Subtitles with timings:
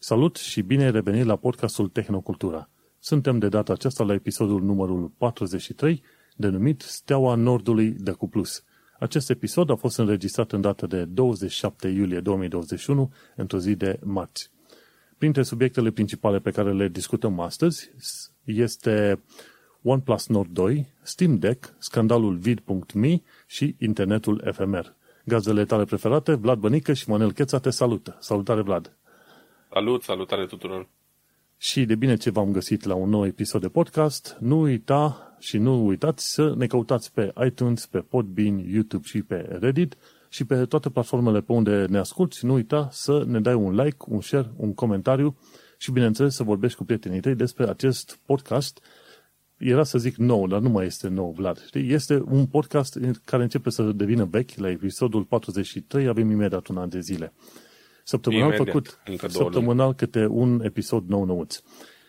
[0.00, 2.70] Salut și bine ai revenit la podcastul Tehnocultura.
[2.98, 6.02] Suntem de data aceasta la episodul numărul 43,
[6.36, 8.64] denumit Steaua Nordului de Cuplus.
[8.98, 14.50] Acest episod a fost înregistrat în data de 27 iulie 2021, într-o zi de marți.
[15.18, 17.90] Printre subiectele principale pe care le discutăm astăzi
[18.44, 19.22] este
[19.82, 24.94] OnePlus Nord 2, Steam Deck, scandalul vid.me și internetul efemer.
[25.24, 28.16] Gazele tale preferate, Vlad Bănică și Manel Cheța te salută.
[28.20, 28.97] Salutare, Vlad!
[29.72, 30.88] Salut, salutare tuturor!
[31.56, 35.58] Și de bine ce v-am găsit la un nou episod de podcast, nu uita și
[35.58, 39.96] nu uitați să ne căutați pe iTunes, pe Podbean, YouTube și pe Reddit
[40.28, 42.46] și pe toate platformele pe unde ne asculti.
[42.46, 45.38] Nu uita să ne dai un like, un share, un comentariu
[45.78, 48.80] și bineînțeles să vorbești cu prietenii tăi despre acest podcast.
[49.56, 51.64] Era să zic nou, dar nu mai este nou, Vlad.
[51.66, 51.92] Știi?
[51.92, 54.54] Este un podcast care începe să devină vechi.
[54.56, 57.32] La episodul 43 avem imediat un an de zile.
[58.08, 61.62] Săptămânal Imediat, făcut săptămânal câte un episod nou nouț.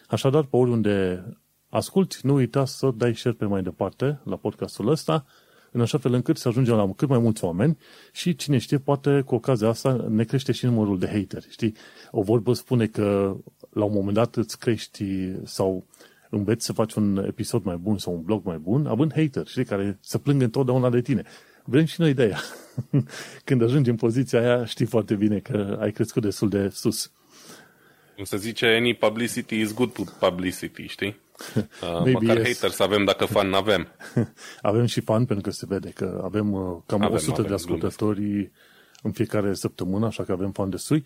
[0.08, 1.25] Așadar, pe oriunde
[1.69, 5.25] asculti, nu uita să dai share pe mai departe la podcastul ăsta,
[5.72, 7.77] în așa fel încât să ajungem la cât mai mulți oameni
[8.11, 11.47] și cine știe, poate cu ocazia asta ne crește și numărul de hateri.
[11.50, 11.75] Știi?
[12.11, 13.36] O vorbă spune că
[13.70, 15.86] la un moment dat îți crești sau
[16.30, 19.66] înveți să faci un episod mai bun sau un blog mai bun, având hater, știi,
[19.66, 21.23] care să plângă întotdeauna de tine.
[21.63, 22.39] Vrem și noi de aia.
[23.45, 27.11] Când ajungi în poziția aia, știi foarte bine că ai crescut destul de sus.
[28.15, 31.15] Cum se zice, any publicity is good publicity, știi?
[31.83, 32.45] Uh, măcar yes.
[32.47, 33.87] haters să avem dacă fan avem.
[34.61, 37.53] avem și fan pentru că se vede că avem uh, cam avem, 100 avem, de
[37.53, 38.52] ascultători glumesc.
[39.02, 41.05] în fiecare săptămână, așa că avem fan destui.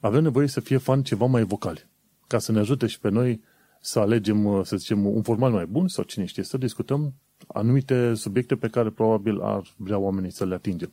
[0.00, 1.88] Avem nevoie să fie fan ceva mai vocali,
[2.26, 3.42] ca să ne ajute și pe noi
[3.80, 7.14] să alegem, uh, să zicem, un format mai bun sau cine știe, să discutăm
[7.46, 10.92] anumite subiecte pe care probabil ar vrea oamenii să le atingem.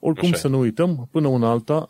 [0.00, 0.36] Oricum Așa.
[0.36, 1.86] să nu uităm, până una alta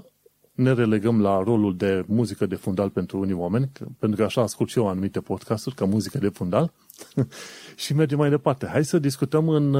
[0.54, 4.68] ne relegăm la rolul de muzică de fundal pentru unii oameni, pentru că așa ascult
[4.68, 6.72] și eu anumite podcasturi ca muzică de fundal
[7.82, 8.66] și mergem mai departe.
[8.66, 9.74] Hai să discutăm în,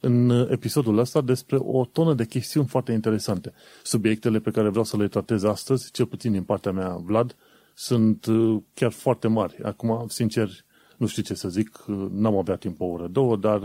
[0.00, 3.52] în episodul ăsta despre o tonă de chestiuni foarte interesante.
[3.82, 7.36] Subiectele pe care vreau să le tratez astăzi, cel puțin din partea mea, Vlad,
[7.74, 8.26] sunt
[8.74, 9.58] chiar foarte mari.
[9.62, 10.50] Acum, sincer,
[10.96, 13.60] nu știu ce să zic, n-am avea timp o oră, două, dar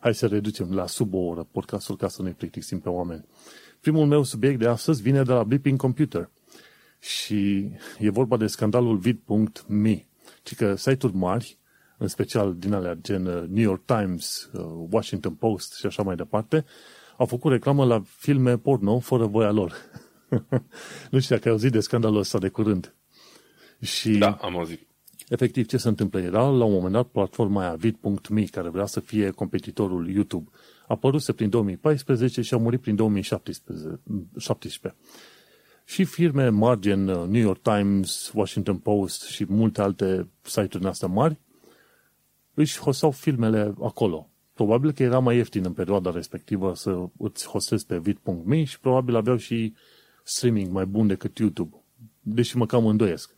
[0.00, 3.24] hai să reducem la sub o oră podcastul ca să ne plictisim pe oameni.
[3.80, 6.30] Primul meu subiect de astăzi vine de la Blipping Computer
[6.98, 10.06] și e vorba de scandalul vid.me,
[10.42, 11.58] ci că site-uri mari,
[11.98, 16.16] în special din alea gen uh, New York Times, uh, Washington Post și așa mai
[16.16, 16.64] departe,
[17.16, 19.74] au făcut reclamă la filme porno fără voia lor.
[21.10, 22.94] nu știu dacă ai auzit de scandalul ăsta de curând.
[23.80, 24.88] Și da, am auzit.
[25.28, 26.20] Efectiv, ce se întâmplă?
[26.20, 30.50] Era la un moment dat platforma aia vid.me, care vrea să fie competitorul YouTube.
[30.52, 34.94] A apăruse prin 2014 și a murit prin 2017.
[35.84, 40.86] Și firme mari gen uh, New York Times, Washington Post și multe alte site-uri din
[40.86, 41.38] astea mari
[42.54, 44.30] își hostau filmele acolo.
[44.52, 49.16] Probabil că era mai ieftin în perioada respectivă să îți hostezi pe vid.me și probabil
[49.16, 49.74] aveau și
[50.22, 51.76] streaming mai bun decât YouTube.
[52.20, 53.35] Deși mă cam îndoiesc.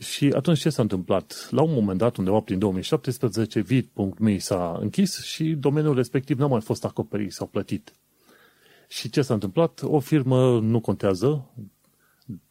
[0.00, 1.48] Și atunci ce s-a întâmplat?
[1.50, 6.60] La un moment dat, undeva prin 2017, vid.me s-a închis și domeniul respectiv n-a mai
[6.60, 7.92] fost acoperit sau plătit.
[8.88, 9.80] Și ce s-a întâmplat?
[9.82, 11.50] O firmă, nu contează,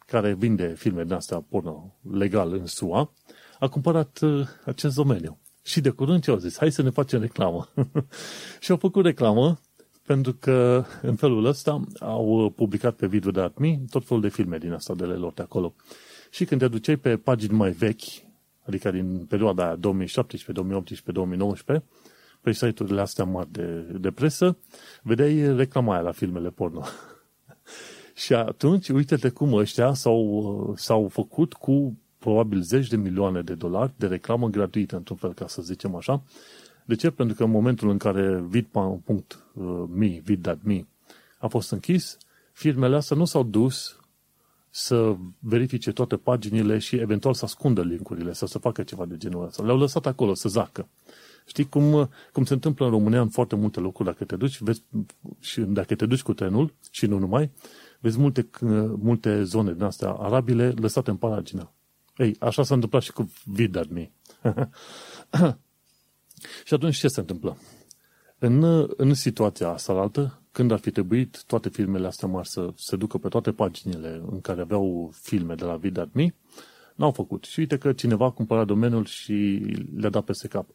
[0.05, 3.13] care vinde filme din astea porno legal în SUA,
[3.59, 5.37] a cumpărat uh, acest domeniu.
[5.63, 6.57] Și de curând ce au zis?
[6.57, 7.69] Hai să ne facem reclamă.
[8.59, 9.59] și au făcut reclamă
[10.05, 14.95] pentru că în felul ăsta au publicat pe video.me tot felul de filme din asta
[14.95, 15.73] de lor de acolo.
[16.29, 18.28] Și când te duceai pe pagini mai vechi,
[18.66, 21.85] adică din perioada aia 2017, 2018, 2019,
[22.41, 23.66] pe site-urile astea mari de,
[24.00, 24.57] de presă,
[25.01, 26.84] vedeai reclama aia la filmele porno.
[28.23, 33.94] și atunci, uite-te cum ăștia s-au, s-au făcut cu probabil zeci de milioane de dolari
[33.96, 36.23] de reclamă gratuită, într-un fel, ca să zicem așa.
[36.85, 37.09] De ce?
[37.09, 40.85] Pentru că în momentul în care vid.me, vid.me
[41.40, 42.17] a fost închis,
[42.52, 43.98] firmele astea nu s-au dus
[44.69, 49.45] să verifice toate paginile și eventual să ascundă linkurile sau să facă ceva de genul
[49.45, 49.63] ăsta.
[49.63, 50.87] Le-au lăsat acolo să zacă.
[51.45, 54.83] Știi cum, cum se întâmplă în România în foarte multe locuri, dacă te duci, vezi,
[55.39, 57.51] și dacă te duci cu trenul, și nu numai,
[57.99, 58.49] vezi multe,
[58.99, 61.71] multe zone din astea arabile lăsate în pagină.
[62.17, 64.11] Ei, așa s-a întâmplat și cu Vidadmi.
[66.66, 67.57] și atunci ce se întâmplă?
[68.37, 72.96] În, în situația asta altă, când ar fi trebuit toate filmele astea mari să se
[72.96, 76.28] ducă pe toate paginile în care aveau filme de la Vid.me,
[76.96, 77.43] n-au făcut.
[77.43, 79.34] Și uite că cineva a cumpărat domeniul și
[79.96, 80.69] le-a dat peste cap.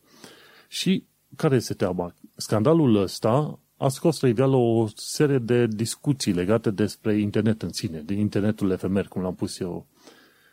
[0.68, 1.04] Și
[1.36, 2.14] care este treaba?
[2.36, 8.00] Scandalul ăsta a scos la iveală o serie de discuții legate despre internet în sine,
[8.00, 9.86] de internetul efemer, cum l-am pus eu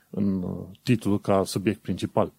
[0.09, 2.33] în uh, titlul ca subiect principal.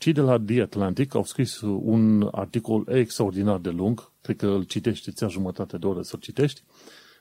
[0.00, 4.62] Cei de la The Atlantic au scris un articol extraordinar de lung, cred că îl
[4.62, 6.62] citești, îți ia jumătate de oră să-l citești,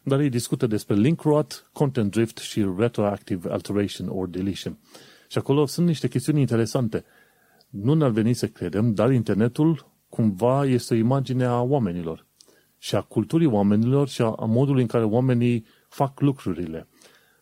[0.04, 4.78] dar ei discută despre link rot, content drift și retroactive alteration or deletion.
[5.28, 7.04] Și acolo sunt niște chestiuni interesante.
[7.70, 12.26] Nu ne-ar veni să credem, dar internetul cumva este o imagine a oamenilor
[12.78, 16.88] și a culturii oamenilor și a modului în care oamenii fac lucrurile.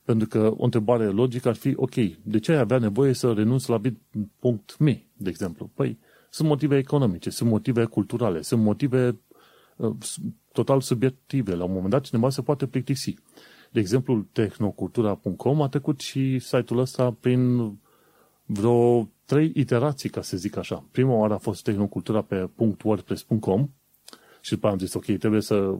[0.08, 1.94] Pentru că o întrebare logică ar fi, ok,
[2.24, 5.70] de ce ai avea nevoie să renunți la bit.me, de exemplu?
[5.74, 6.00] Păi,
[6.30, 9.20] sunt motive economice, sunt motive culturale, sunt motive
[9.76, 9.96] uh,
[10.52, 11.56] total subiective.
[11.56, 13.16] La un moment dat cineva se poate plictisi.
[13.72, 17.72] De exemplu, tehnocultura.com a trecut și site-ul ăsta prin
[18.46, 20.84] vreo trei iterații, ca să zic așa.
[20.92, 22.50] Prima oară a fost tehnocultura pe
[22.84, 23.70] .wordpress.com
[24.42, 25.76] și după am zis, ok, trebuie să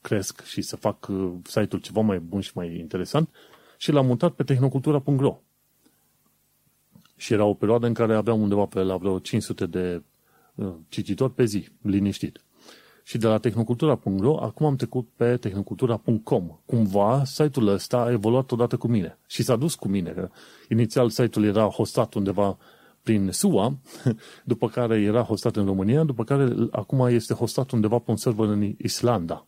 [0.00, 3.28] cresc și să fac uh, site-ul ceva mai bun și mai interesant
[3.80, 5.40] și l-am mutat pe tehnocultura.ro.
[7.16, 10.02] Și era o perioadă în care aveam undeva pe la vreo 500 de
[10.54, 12.40] uh, cititori pe zi, liniștit.
[13.02, 16.60] Și de la tehnocultura.ro, acum am trecut pe tehnocultura.com.
[16.64, 19.18] Cumva, site-ul ăsta a evoluat odată cu mine.
[19.26, 20.10] Și s-a dus cu mine.
[20.10, 20.30] Că
[20.68, 22.58] inițial site-ul era hostat undeva
[23.02, 23.78] prin SUA,
[24.44, 28.48] după care era hostat în România, după care acum este hostat undeva pe un server
[28.48, 29.46] în Islanda.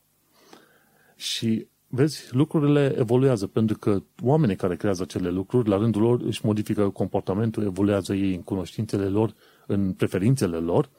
[1.16, 6.46] Și vezi, lucrurile evoluează, pentru că oamenii care creează acele lucruri, la rândul lor, își
[6.46, 9.34] modifică comportamentul, evoluează ei în cunoștințele lor,
[9.66, 10.90] în preferințele lor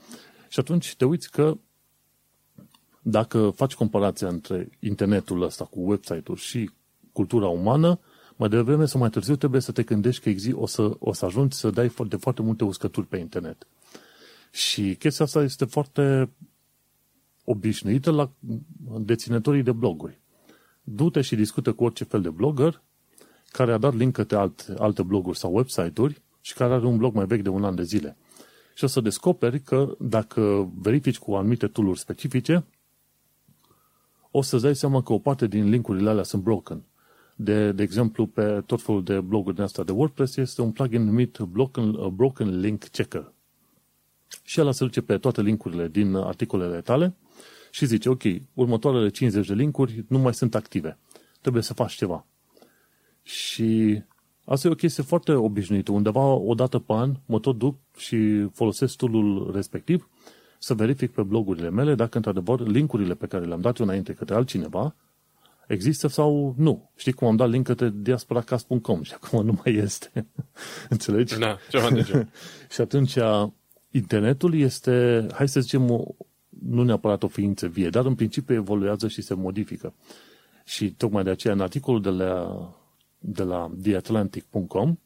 [0.48, 1.58] și atunci te uiți că
[3.02, 6.70] dacă faci comparația între internetul ăsta cu website-uri și
[7.12, 8.00] cultura umană,
[8.36, 11.26] mai devreme sau mai târziu trebuie să te gândești că exi, o, să, o să
[11.26, 13.68] ajungi să dai de foarte multe uscături pe internet.
[14.52, 16.30] Și chestia asta este foarte
[17.44, 18.32] obișnuită la
[19.00, 20.22] deținătorii de bloguri.
[20.84, 22.82] Du-te și discută cu orice fel de blogger
[23.52, 27.14] care a dat link către alt, alte bloguri sau website-uri și care are un blog
[27.14, 28.18] mai vechi de un an de zile.
[28.76, 32.66] Și o să descoperi că dacă verifici cu anumite tooluri specifice,
[34.32, 36.84] o să-ți dai seama că o parte din linkurile alea sunt broken.
[37.36, 41.04] De, de exemplu, pe tot felul de bloguri din asta de WordPress este un plugin
[41.04, 43.32] numit Broken, Broken Link Checker.
[44.44, 47.14] Și el se duce pe toate linkurile din articolele tale
[47.74, 48.22] și zice, ok,
[48.54, 50.98] următoarele 50 de linkuri nu mai sunt active.
[51.42, 52.26] Trebuie să faci ceva.
[53.22, 54.02] Și
[54.46, 55.92] asta e o chestie foarte obișnuită.
[55.92, 60.10] Undeva o dată pe an mă tot duc și folosesc tool respectiv
[60.60, 64.36] să verific pe blogurile mele dacă într-adevăr linkurile pe care le-am dat eu înainte către
[64.36, 64.96] altcineva
[65.68, 66.92] există sau nu.
[66.96, 70.28] Știi cum am dat link către diasporacast.com și acum nu mai este.
[70.90, 71.38] Înțelegi?
[71.38, 72.30] Da, ceva de genul.
[72.74, 73.18] și atunci
[73.92, 76.04] internetul este, hai să zicem, o,
[76.68, 79.94] nu neapărat o ființă vie, dar în principiu evoluează și se modifică.
[80.66, 82.70] Și tocmai de aceea în articolul de la,
[83.20, 85.00] de la theatlantic.com,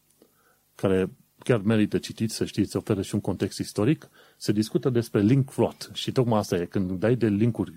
[0.75, 5.51] care chiar merită citit, să știți, oferă și un context istoric, se discută despre link
[5.55, 5.89] rot.
[5.93, 7.73] Și tocmai asta e, când dai de linkuri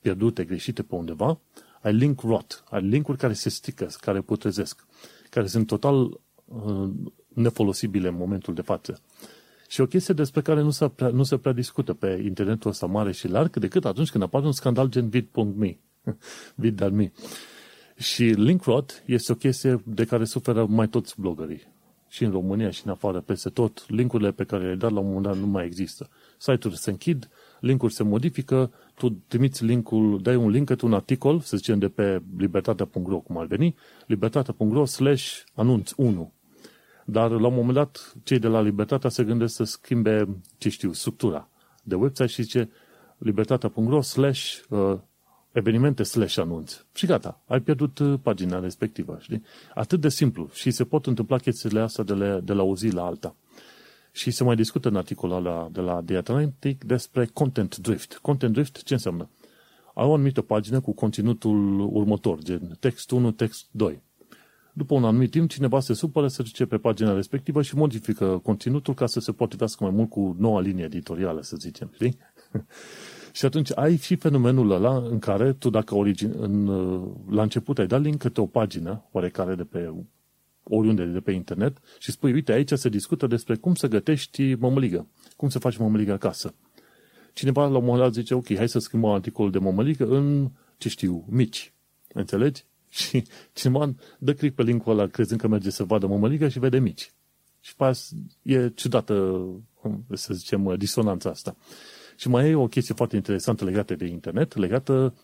[0.00, 1.38] pierdute, greșite pe undeva,
[1.80, 4.86] ai link rot, ai linkuri care se strică, care putrezesc,
[5.30, 6.90] care sunt total uh,
[7.28, 9.00] nefolosibile în momentul de față.
[9.74, 12.86] Și o chestie despre care nu se, prea, nu se prea discută pe internetul ăsta
[12.86, 15.76] mare și larg decât atunci când apare un scandal gen vid.me.
[16.54, 17.10] vid.me.
[17.96, 21.62] Și link rot este o chestie de care suferă mai toți blogării.
[22.08, 25.06] Și în România și în afară, peste tot, linkurile pe care le-ai dat la un
[25.06, 26.08] moment dat nu mai există.
[26.38, 27.28] Site-uri se închid,
[27.60, 31.88] linkuri se modifică, tu trimiți linkul, dai un link către un articol, să zicem de
[31.88, 33.74] pe libertatea.ro, cum ar veni,
[34.06, 36.33] libertatea.ro slash anunț 1.
[37.04, 40.92] Dar la un moment dat, cei de la Libertatea se gândesc să schimbe, ce știu,
[40.92, 41.48] structura
[41.82, 42.70] de website și zice
[43.18, 44.98] libertatea.ro slash uh,
[45.52, 46.84] evenimente slash anunț.
[46.94, 49.42] Și gata, ai pierdut uh, pagina respectivă, știi?
[49.74, 50.48] Atât de simplu.
[50.52, 53.36] Și se pot întâmpla chestiile astea de, le, de la o zi la alta.
[54.12, 58.18] Și se mai discută în articolul ăla de la The Atlantic despre content drift.
[58.22, 59.28] Content drift ce înseamnă?
[59.94, 64.02] Ai o anumită pagină cu conținutul următor, gen text 1, text 2.
[64.76, 68.94] După un anumit timp, cineva se supără să duce pe pagina respectivă și modifică conținutul
[68.94, 72.18] ca să se potrivească mai mult cu noua linie editorială, să zicem, știi?
[73.32, 76.66] și atunci ai și fenomenul ăla în care tu, dacă origin, în,
[77.30, 79.92] la început ai dat link către o pagină oarecare de pe
[80.62, 85.06] oriunde de pe internet și spui, uite, aici se discută despre cum să gătești mămăligă,
[85.36, 86.54] cum să faci mămăligă acasă.
[87.32, 90.88] Cineva la un moment dat zice, ok, hai să schimbăm articolul de mămăligă în, ce
[90.88, 91.72] știu, mici.
[92.12, 92.64] Înțelegi?
[92.94, 96.78] Și cineva dă click pe linkul ăla crezând că merge să vadă mămăligă și vede
[96.78, 97.12] mici.
[97.60, 97.98] Și pe
[98.42, 99.44] e ciudată,
[100.12, 101.56] să zicem, disonanța asta.
[102.16, 105.14] Și mai e o chestie foarte interesantă legată de internet, legată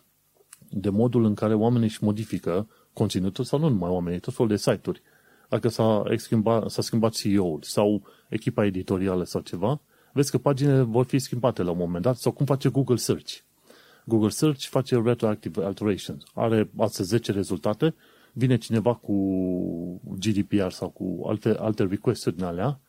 [0.69, 4.57] de modul în care oamenii își modifică conținutul sau nu numai oamenii, tot felul de
[4.57, 5.03] site-uri.
[5.49, 9.81] Dacă s-a, schimbat, s-a schimbat CEO-ul sau echipa editorială sau ceva,
[10.13, 13.39] vezi că paginile vor fi schimbate la un moment dat sau cum face Google Search.
[14.11, 16.23] Google Search face retroactive alterations.
[16.35, 17.95] Are astăzi 10 rezultate,
[18.33, 19.15] vine cineva cu
[20.19, 22.81] GDPR sau cu alte, alte request-uri din alea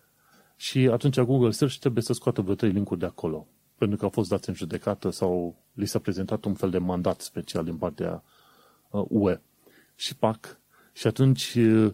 [0.55, 3.47] și atunci Google Search trebuie să scoată vreo 3 linkuri de acolo
[3.81, 7.21] pentru că au fost dați în judecată sau li s-a prezentat un fel de mandat
[7.21, 8.23] special din partea
[8.89, 9.31] UE.
[9.31, 9.37] Uh,
[9.95, 10.59] și pac.
[10.93, 11.93] Și atunci uh,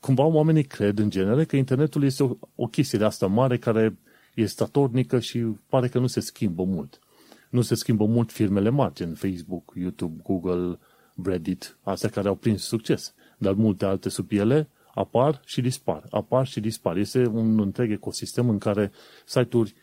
[0.00, 3.98] cumva oamenii cred în genere că internetul este o, o chestie de asta mare care
[4.34, 6.98] e statornică și pare că nu se schimbă mult.
[7.54, 10.78] Nu se schimbă mult firmele mari, gen Facebook, YouTube, Google,
[11.24, 13.14] Reddit, astea care au prins succes.
[13.38, 16.96] Dar multe alte sub ele apar și dispar, apar și dispar.
[16.96, 18.92] Este un întreg ecosistem în care
[19.24, 19.74] site-uri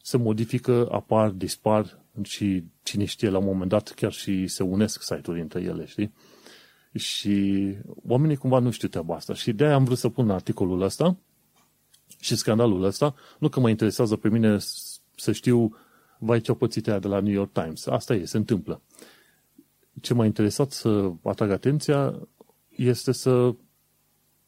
[0.00, 5.02] se modifică, apar, dispar și cine știe, la un moment dat chiar și se unesc
[5.02, 6.12] site-uri între ele, știi?
[6.94, 7.66] Și
[8.06, 9.34] oamenii cumva nu știu treaba asta.
[9.34, 11.16] Și de-aia am vrut să pun articolul ăsta
[12.20, 13.14] și scandalul ăsta.
[13.38, 14.58] Nu că mă interesează pe mine
[15.16, 15.76] să știu
[16.24, 17.86] vai ce-au pățit de la New York Times.
[17.86, 18.80] Asta e, se întâmplă.
[20.00, 22.28] Ce m-a interesat să atrag atenția
[22.68, 23.54] este să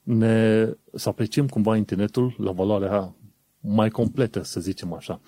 [0.02, 3.14] ne, să apreciem cumva internetul la valoarea
[3.61, 5.21] mai completă, să zicem așa.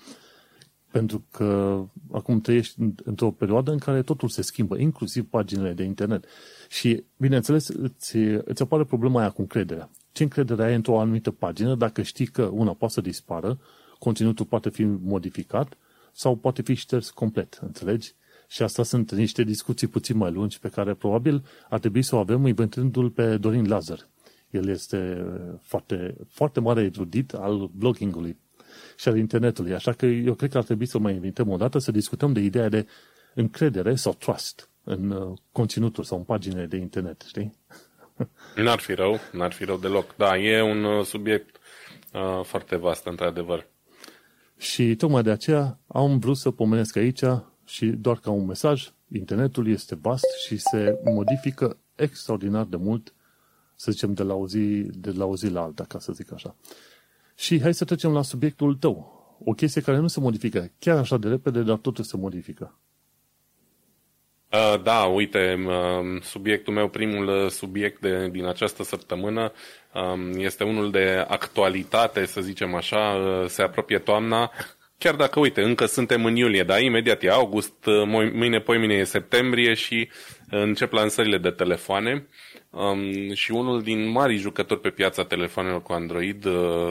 [0.91, 6.25] Pentru că acum trăiești într-o perioadă în care totul se schimbă, inclusiv paginile de internet.
[6.69, 9.89] Și, bineînțeles, îți, îți apare problema aia cu încrederea.
[10.11, 13.59] Ce încredere ai într-o anumită pagină dacă știi că una poate să dispară,
[13.99, 15.77] conținutul poate fi modificat
[16.17, 18.13] sau poate fi șters complet, înțelegi?
[18.47, 22.19] Și asta sunt niște discuții puțin mai lungi pe care probabil ar trebui să o
[22.19, 24.07] avem inventându-l pe Dorin Lazar.
[24.49, 25.25] El este
[25.61, 28.37] foarte, foarte mare erudit al bloggingului
[28.95, 31.79] și al internetului, așa că eu cred că ar trebui să mai invităm o dată
[31.79, 32.87] să discutăm de ideea de
[33.33, 37.57] încredere sau trust în uh, conținutul sau în paginile de internet, știi?
[38.63, 40.15] N-ar fi rău, n-ar fi rău deloc.
[40.15, 41.57] Da, e un uh, subiect
[42.13, 43.67] uh, foarte vast, într-adevăr.
[44.57, 47.23] Și tocmai de aceea am vrut să pomenesc aici
[47.65, 53.13] și doar ca un mesaj, internetul este vast și se modifică extraordinar de mult,
[53.75, 56.33] să zicem, de la o zi, de la, o zi la alta, ca să zic
[56.33, 56.55] așa.
[57.35, 59.15] Și hai să trecem la subiectul tău.
[59.43, 62.77] O chestie care nu se modifică chiar așa de repede, dar totuși se modifică.
[64.51, 69.51] Uh, da, uite, uh, subiectul meu, primul uh, subiect de, din această săptămână um,
[70.37, 74.51] este unul de actualitate, să zicem așa, se apropie toamna,
[74.97, 77.73] chiar dacă, uite, încă suntem în iulie, dar imediat e august,
[78.05, 80.09] mâine, poimine e septembrie și
[80.49, 82.27] încep lansările de telefoane
[82.69, 86.45] um, și unul din marii jucători pe piața telefonelor cu Android,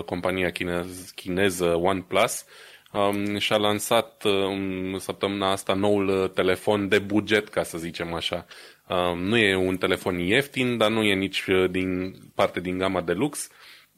[0.04, 2.44] compania chinez, chineză OnePlus,
[2.92, 8.46] um, și-a lansat um, săptămâna asta noul uh, telefon de buget, ca să zicem așa.
[8.88, 13.00] Um, nu e un telefon ieftin, dar nu e nici uh, din parte din gama
[13.00, 13.48] de lux.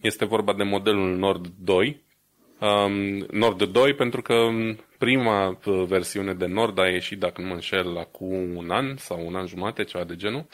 [0.01, 2.05] Este vorba de modelul Nord 2.
[2.61, 4.49] Um, Nord 2 pentru că
[4.99, 9.27] prima uh, versiune de Nord a ieșit, dacă nu mă înșel, acum un an sau
[9.27, 10.47] un an jumate, ceva de genul.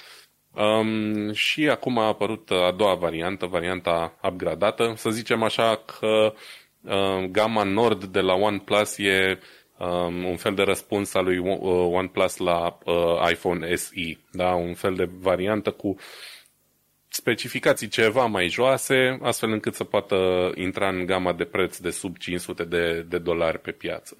[0.54, 4.92] Um, și acum a apărut a doua variantă, varianta upgradată.
[4.96, 6.34] Să zicem așa că
[6.82, 9.38] uh, gama Nord de la OnePlus e
[9.86, 11.58] um, un fel de răspuns al lui uh,
[11.92, 14.54] OnePlus la uh, iPhone SE, da?
[14.54, 15.96] un fel de variantă cu
[17.08, 20.16] specificații ceva mai joase, astfel încât să poată
[20.54, 24.16] intra în gama de preț de sub 500 de, de dolari pe piață.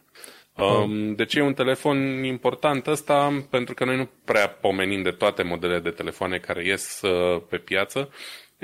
[0.57, 3.47] Um, de ce e un telefon important ăsta?
[3.51, 7.57] Pentru că noi nu prea pomenim de toate modelele de telefoane care ies uh, pe
[7.57, 8.11] piață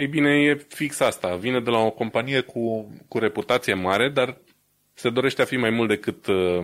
[0.00, 1.36] ei bine, e fix asta.
[1.36, 4.36] Vine de la o companie cu, cu reputație mare, dar
[4.94, 6.62] se dorește a fi mai mult decât uh,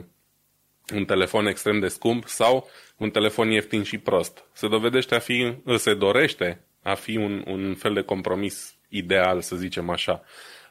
[0.95, 4.45] un telefon extrem de scump sau un telefon ieftin și prost.
[4.53, 9.41] Se dovedește a fi, uh, se dorește a fi un, un fel de compromis ideal,
[9.41, 10.23] să zicem așa.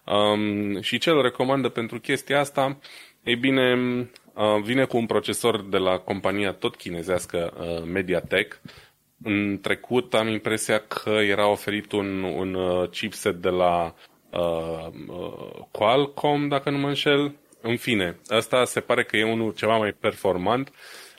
[0.05, 2.79] Um, și ce îl recomandă pentru chestia asta?
[3.23, 3.73] Ei bine,
[4.33, 8.61] uh, vine cu un procesor de la compania tot chinezească uh, Mediatek,
[9.23, 13.93] în trecut am impresia că era oferit un, un uh, chipset de la
[14.29, 17.35] uh, uh, Qualcomm, dacă nu mă înșel.
[17.67, 20.71] În fine, ăsta se pare că e unul ceva mai performant,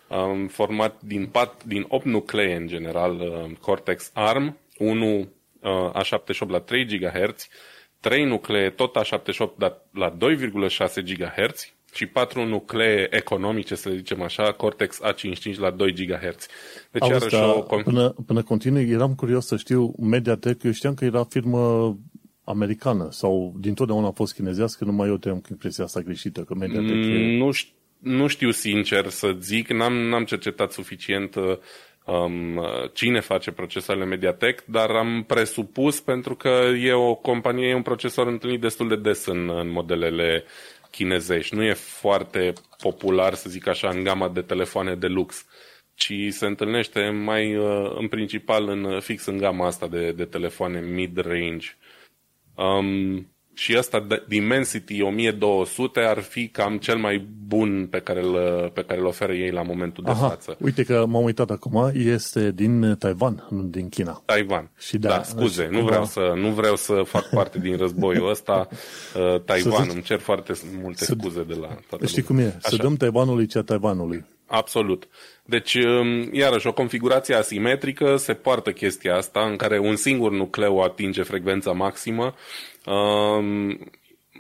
[0.08, 5.28] um, format din, pat, din 8 nuclee în general, uh, Cortex ARM, unul
[5.60, 7.48] uh, A78 la 3 GHz,
[8.00, 15.00] 3 nuclee tot A78 la 2,6 GHz și patru nuclee economice, să zicem așa, Cortex
[15.02, 16.46] A55 la 2 GHz.
[16.90, 17.60] Deci Auzi, da, o...
[17.82, 21.96] până, până continui, eram curios să știu, Mediatek, eu știam că era firmă
[22.46, 26.94] americană sau din totdeauna a fost chinezească, numai eu te-am impresia asta greșită, că Mediatek
[26.94, 27.36] mm, e...
[27.36, 31.56] Nu știu, nu știu sincer să zic, n-am, n-am cercetat suficient uh,
[32.04, 32.60] um,
[32.92, 38.26] cine face procesoarele Mediatek, dar am presupus pentru că e o companie, e un procesor
[38.26, 40.44] întâlnit destul de des în, în modelele
[40.90, 41.54] chinezești.
[41.54, 45.46] Nu e foarte popular, să zic așa, în gama de telefoane de lux,
[45.94, 50.80] ci se întâlnește mai uh, în principal în fix în gama asta de, de telefoane
[50.80, 51.76] mid-range.
[52.56, 58.82] Um, și ăsta Dimensity 1200 ar fi cam cel mai bun pe care îl, pe
[58.82, 60.56] care îl oferă ei la momentul de Aha, față.
[60.60, 64.22] Uite că m-am uitat acum, este din Taiwan, nu din China.
[64.24, 64.70] Taiwan.
[64.78, 67.76] Și da, da, da scuze, așa, nu vreau, să, nu vreau să fac parte din
[67.76, 68.68] războiul ăsta.
[69.16, 72.44] Uh, Taiwan, zici, îmi cer foarte multe să, scuze de la toată Știi lumea.
[72.44, 72.56] cum e?
[72.58, 72.68] Așa.
[72.68, 74.24] Să dăm Taiwanului cea Taiwanului.
[74.46, 75.08] Absolut.
[75.46, 80.80] Deci, um, iarăși, o configurație asimetrică se poartă chestia asta, în care un singur nucleu
[80.82, 82.34] atinge frecvența maximă.
[82.86, 83.78] Um,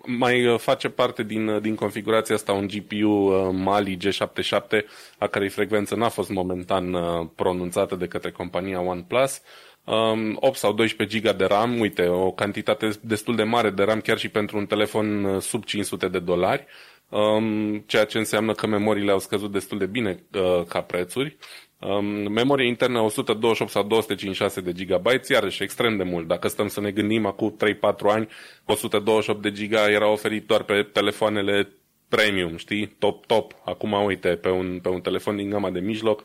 [0.06, 4.84] mai uh, face parte din, uh, din configurația asta un GPU uh, Mali G77,
[5.18, 6.96] a cărei frecvență n-a fost momentan
[7.34, 9.42] pronunțată de către compania OnePlus.
[9.84, 14.00] 8 um, sau 12 GB de RAM, uite, o cantitate destul de mare de RAM
[14.00, 16.66] chiar și pentru un telefon sub 500 de dolari,
[17.08, 20.24] um, ceea ce înseamnă că memoriile au scăzut destul de bine
[20.68, 21.36] ca prețuri.
[21.80, 26.26] Um, memorie internă 128 sau 256 de GB, iarăși extrem de mult.
[26.26, 27.76] Dacă stăm să ne gândim acum 3-4
[28.08, 28.28] ani,
[28.64, 31.68] 128 de GB era oferit doar pe telefoanele
[32.08, 32.86] premium, știi?
[32.86, 33.54] Top, top.
[33.64, 36.24] Acum, uite, pe un, pe un telefon din gama de mijloc,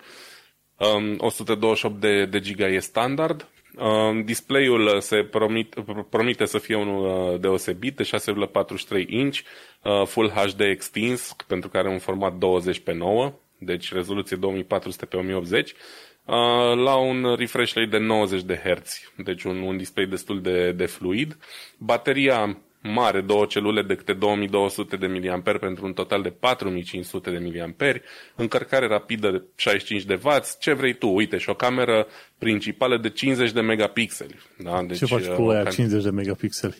[0.77, 3.47] um, 128 de, de GB e standard.
[3.77, 5.75] Um, display-ul se promit,
[6.09, 9.39] promite să fie unul uh, deosebit, de 6,43 inch,
[9.83, 15.05] uh, Full HD extins, pentru că are un format 20 pe 9 deci rezoluție 2400
[15.05, 15.73] pe 1080,
[16.75, 20.85] la un refresh rate de 90 de Hz, deci un, un display destul de, de
[20.85, 21.37] fluid.
[21.77, 27.51] Bateria mare, două celule de câte 2200 de mAh pentru un total de 4500 de
[27.77, 27.95] mAh,
[28.35, 32.07] încărcare rapidă de 65 de W, ce vrei tu, uite, și o cameră
[32.37, 34.35] principală de 50 de megapixeli.
[34.57, 34.83] Da?
[34.87, 36.75] Deci, ce faci cu aia 50 de megapixeli?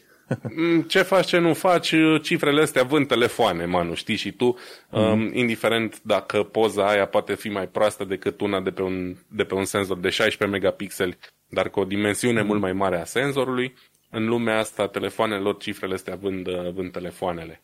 [0.56, 4.58] Mm, ce faci, ce nu faci, cifrele astea vând telefoane, manu, știi și tu,
[4.90, 5.02] mm.
[5.02, 9.44] um, indiferent dacă poza aia poate fi mai proastă decât una de pe un, de
[9.44, 11.18] pe un senzor de 16 megapixeli,
[11.50, 12.48] dar cu o dimensiune mm.
[12.48, 13.74] mult mai mare a senzorului,
[14.12, 17.62] în lumea asta telefoanelor cifrele astea vând, vând telefoanele.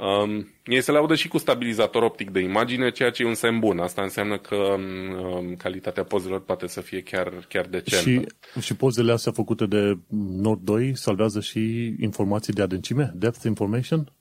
[0.00, 3.58] Um, ei se laudă și cu stabilizator optic de imagine, ceea ce e un semn
[3.58, 3.78] bun.
[3.78, 8.26] Asta înseamnă că um, calitatea pozelor poate să fie chiar, chiar decentă.
[8.54, 9.98] Și, și pozele astea făcute de
[10.36, 13.12] Nord 2 salvează și informații de adâncime?
[13.14, 14.12] Depth information?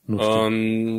[0.00, 0.44] Nu, știu.
[0.44, 0.50] Uh,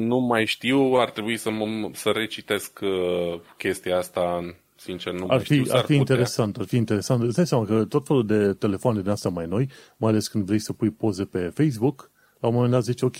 [0.08, 5.40] nu mai știu, ar trebui să, mă, să recitesc uh, chestia asta sincer nu ar
[5.40, 7.24] fi, știu, ar fi interesant, ar fi interesant.
[7.24, 10.46] Îți dai seama că tot felul de telefoane din asta mai noi, mai ales când
[10.46, 13.18] vrei să pui poze pe Facebook, la un moment dat zici, ok,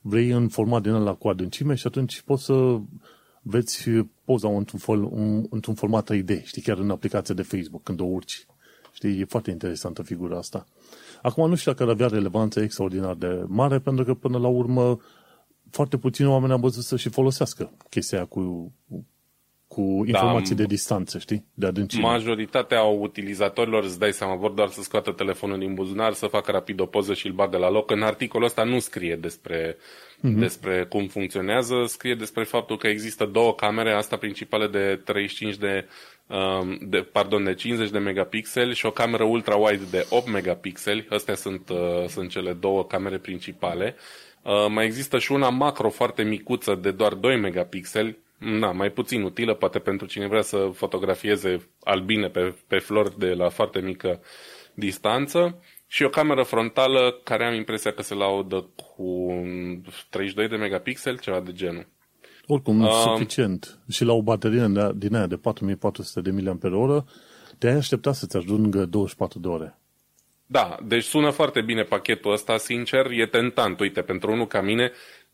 [0.00, 2.80] vrei în format din ăla cu adâncime și atunci poți să
[3.42, 3.90] veți
[4.24, 8.04] poza într-un, fol, un, într-un format 3D, știi, chiar în aplicația de Facebook, când o
[8.04, 8.46] urci.
[8.92, 10.66] Știi, e foarte interesantă figura asta.
[11.22, 14.98] Acum nu știu dacă ar avea relevanță extraordinar de mare, pentru că până la urmă
[15.70, 18.72] foarte puțini oameni au văzut să și folosească chestia cu
[19.68, 21.44] cu informații da, de distanță, știi?
[21.54, 22.02] De adâncime.
[22.02, 26.80] Majoritatea utilizatorilor, îți dai seama, vor doar să scoată telefonul din buzunar, să facă rapid
[26.80, 27.90] o poză și îl bagă la loc.
[27.90, 30.38] În articolul ăsta nu scrie despre, mm-hmm.
[30.38, 35.86] despre cum funcționează, scrie despre faptul că există două camere, asta principală de 35 de,
[36.26, 41.06] um, de, pardon, de 50 de megapixeli și o cameră ultra-wide de 8 megapixeli.
[41.10, 43.96] Astea sunt, uh, sunt cele două camere principale.
[44.42, 49.22] Uh, mai există și una macro foarte micuță de doar 2 megapixeli, na, mai puțin
[49.22, 54.20] utilă, poate pentru cine vrea să fotografieze albine pe, pe flori de la foarte mică
[54.74, 59.32] distanță și o cameră frontală care am impresia că se laudă cu
[60.10, 61.86] 32 de megapixel, ceva de genul.
[62.46, 63.78] Oricum, uh, suficient.
[63.90, 67.02] Și la o baterie din aia de 4400 de mAh,
[67.58, 69.78] te-ai aștepta să-ți ajungă 24 de ore.
[70.50, 73.80] Da, deci sună foarte bine pachetul ăsta, sincer, e tentant.
[73.80, 74.92] Uite, pentru unul ca mine,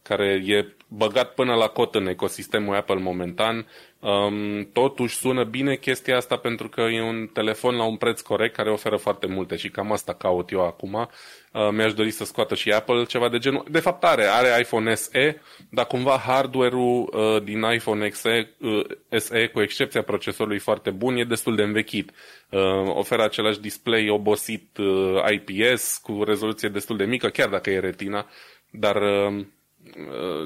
[0.09, 3.67] care e băgat până la cot în ecosistemul Apple momentan.
[4.01, 8.55] Um, totuși sună bine chestia asta pentru că e un telefon la un preț corect
[8.55, 10.95] care oferă foarte multe și cam asta caut eu acum.
[10.95, 13.64] Uh, mi-aș dori să scoată și Apple ceva de genul.
[13.71, 15.40] De fapt are, are iPhone SE,
[15.71, 18.85] dar cumva hardware-ul uh, din iPhone XE, uh,
[19.17, 22.11] SE, cu excepția procesorului foarte bun, e destul de învechit.
[22.51, 27.79] Uh, oferă același display obosit uh, IPS cu rezoluție destul de mică, chiar dacă e
[27.79, 28.27] retina,
[28.71, 29.45] dar uh, Uh,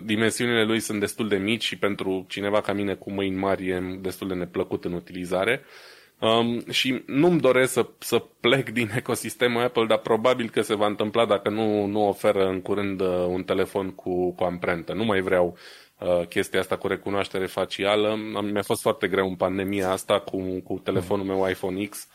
[0.05, 3.98] dimensiunile lui sunt destul de mici și pentru cineva ca mine cu mâini mari e
[4.01, 5.62] destul de neplăcut în utilizare.
[6.20, 10.87] Um, și nu-mi doresc să, să plec din ecosistemul Apple, dar probabil că se va
[10.87, 14.92] întâmpla dacă nu, nu oferă în curând uh, un telefon cu, cu amprentă.
[14.92, 15.57] Nu mai vreau
[15.98, 18.18] uh, chestia asta cu recunoaștere facială.
[18.53, 22.09] Mi-a fost foarte greu în pandemia asta cu, cu telefonul meu iPhone X.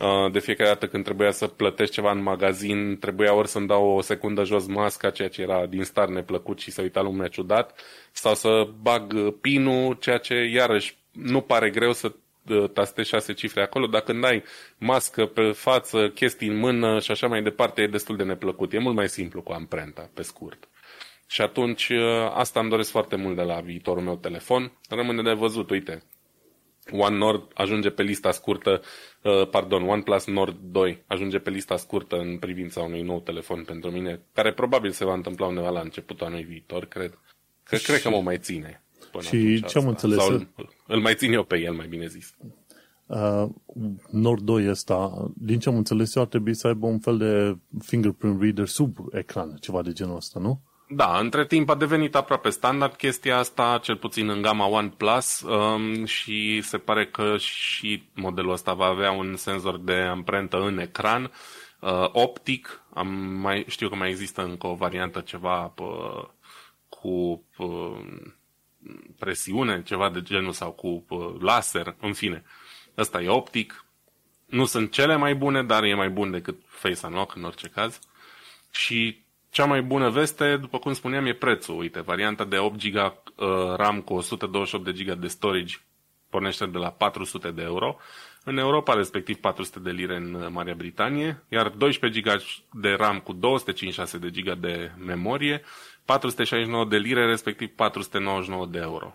[0.00, 3.86] Uh, de fiecare dată când trebuia să plătești ceva în magazin, trebuia ori să-mi dau
[3.86, 7.80] o secundă jos masca, ceea ce era din star neplăcut și să uita lumea ciudat,
[8.12, 12.12] sau să bag pinul, ceea ce iarăși nu pare greu să
[12.72, 14.42] tastezi șase cifre acolo, dar când ai
[14.78, 18.72] mască pe față, chestii în mână și așa mai departe, e destul de neplăcut.
[18.72, 20.68] E mult mai simplu cu amprenta, pe scurt.
[21.28, 24.72] Și atunci uh, asta îmi doresc foarte mult de la viitorul meu telefon.
[24.88, 26.02] Rămâne de văzut, uite,
[26.92, 28.80] One Nord ajunge pe lista scurtă,
[29.22, 33.90] uh, pardon, OnePlus Nord 2 ajunge pe lista scurtă în privința unui nou telefon pentru
[33.90, 37.18] mine, care probabil se va întâmpla undeva la începutul anului viitor, cred.
[37.62, 37.84] Că, și...
[37.84, 38.82] Cred că mă mai ține.
[39.10, 40.18] Până și ce am înțeles?
[40.18, 40.48] Sau îl,
[40.86, 42.34] îl mai țin eu pe el, mai bine zis.
[43.06, 43.48] Uh,
[44.10, 47.56] Nord 2 ăsta, din ce am înțeles eu, ar trebui să aibă un fel de
[47.84, 50.60] fingerprint reader sub ecran, ceva de genul ăsta, nu?
[50.92, 56.04] Da, între timp a devenit aproape standard chestia asta, cel puțin în gama OnePlus um,
[56.04, 61.32] și se pare că și modelul ăsta va avea un senzor de amprentă în ecran
[61.80, 62.82] uh, optic.
[62.94, 66.28] Am mai, știu că mai există încă o variantă ceva uh,
[66.88, 68.00] cu uh,
[69.18, 72.44] presiune, ceva de genul sau cu uh, laser, în fine.
[72.98, 73.84] Ăsta e optic.
[74.46, 77.98] Nu sunt cele mai bune, dar e mai bun decât Face Unlock în orice caz.
[78.70, 81.78] Și cea mai bună veste, după cum spuneam, e prețul.
[81.78, 85.76] Uite, varianta de 8 GB uh, RAM cu 128 de GB de storage
[86.28, 87.96] pornește de la 400 de euro.
[88.44, 92.40] În Europa, respectiv 400 de lire în uh, Marea Britanie, iar 12 GB
[92.72, 95.62] de RAM cu 256 de GB de memorie,
[96.04, 99.14] 469 de lire, respectiv 499 de euro.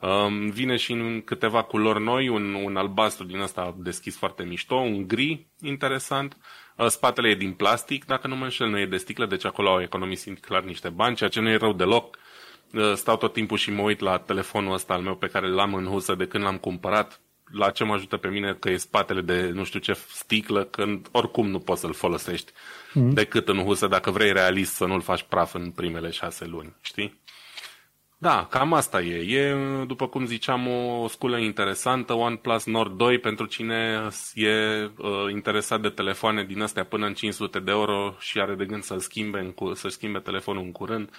[0.00, 4.74] Um, vine și în câteva culori noi, un, un albastru din ăsta deschis foarte mișto,
[4.74, 8.96] un gri interesant, Uh, spatele e din plastic, dacă nu mă înșel, nu e de
[8.96, 12.18] sticlă, deci acolo au economisit clar niște bani, ceea ce nu e rău deloc.
[12.72, 15.74] Uh, stau tot timpul și mă uit la telefonul ăsta al meu pe care l-am
[15.74, 17.20] în husă de când l-am cumpărat.
[17.52, 21.08] La ce mă ajută pe mine că e spatele de nu știu ce sticlă, când
[21.10, 22.52] oricum nu poți să-l folosești
[22.92, 23.10] mm.
[23.12, 27.22] decât în husă dacă vrei realist să nu-l faci praf în primele șase luni, știi?
[28.24, 29.38] Da, cam asta e.
[29.38, 29.54] E,
[29.86, 30.66] după cum ziceam,
[31.02, 34.48] o sculă interesantă, OnePlus Nord 2 pentru cine e
[34.84, 38.82] uh, interesat de telefoane din astea până în 500 de euro și are de gând
[38.82, 41.10] să-l schimbe, în, să schimbe telefonul în curând,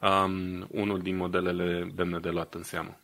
[0.00, 3.00] um, unul din modelele demne de luat în seamă.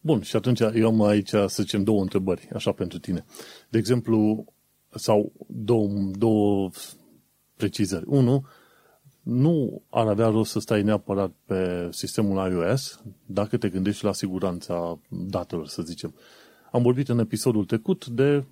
[0.00, 3.24] Bun, și atunci eu am aici, să zicem, două întrebări, așa pentru tine.
[3.68, 4.44] De exemplu,
[4.90, 6.70] sau două, două
[7.56, 8.04] precizări.
[8.06, 8.46] Unu,
[9.28, 14.98] nu ar avea rost să stai neapărat pe sistemul iOS dacă te gândești la siguranța
[15.08, 16.14] datelor, să zicem.
[16.72, 18.44] Am vorbit în episodul trecut de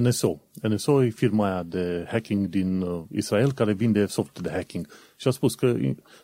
[0.00, 0.40] NSO.
[0.62, 4.86] NSO e firma aia de hacking din uh, Israel care vinde soft de hacking.
[5.16, 5.76] Și a spus că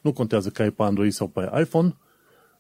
[0.03, 1.97] nu contează că ai pe Android sau pe iPhone,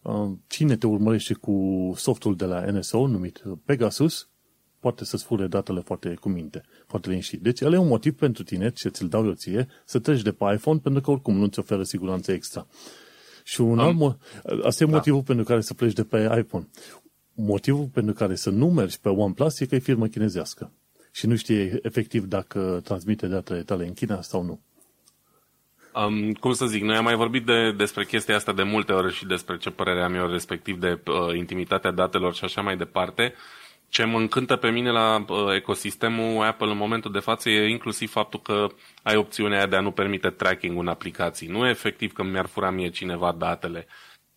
[0.02, 4.28] uh, cine te urmărește cu softul de la NSO numit Pegasus,
[4.84, 7.40] poate să-ți fure datele foarte cu minte, foarte liniștit.
[7.40, 10.32] Deci, el e un motiv pentru tine, ce ți-l dau eu ție, să treci de
[10.32, 12.66] pe iPhone, pentru că oricum nu-ți oferă siguranță extra.
[13.44, 13.86] Și un Am...
[13.86, 14.18] alt mo-
[14.62, 14.92] asta e da.
[14.92, 16.68] motivul pentru care să pleci de pe iPhone.
[17.34, 20.72] Motivul pentru care să nu mergi pe OnePlus e că e firmă chinezească.
[21.12, 24.60] Și nu știe efectiv dacă transmite datele tale în China sau nu.
[26.06, 29.14] Um, cum să zic, noi am mai vorbit de, despre chestia asta de multe ori
[29.14, 33.34] și despre ce părere am eu respectiv de uh, intimitatea datelor și așa mai departe.
[33.34, 37.68] Uh, ce mă încântă pe mine la uh, ecosistemul Apple în momentul de față e
[37.68, 38.66] inclusiv faptul că
[39.02, 41.48] ai opțiunea aia de a nu permite tracking în aplicații.
[41.48, 43.86] Nu e efectiv că mi-ar fura mie cineva datele.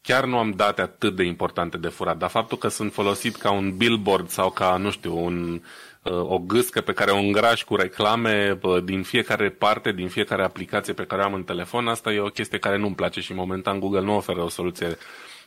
[0.01, 3.51] Chiar nu am date atât de importante de furat, dar faptul că sunt folosit ca
[3.51, 5.61] un billboard sau ca, nu știu, un,
[6.03, 10.43] uh, o gâscă pe care o îngrași cu reclame uh, din fiecare parte, din fiecare
[10.43, 13.33] aplicație pe care o am în telefon, asta e o chestie care nu-mi place și
[13.33, 14.97] momentan Google nu oferă o soluție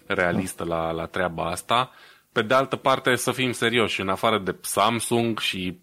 [0.06, 1.90] realistă la, la treaba asta.
[2.32, 5.80] Pe de altă parte, să fim serioși, în afară de Samsung și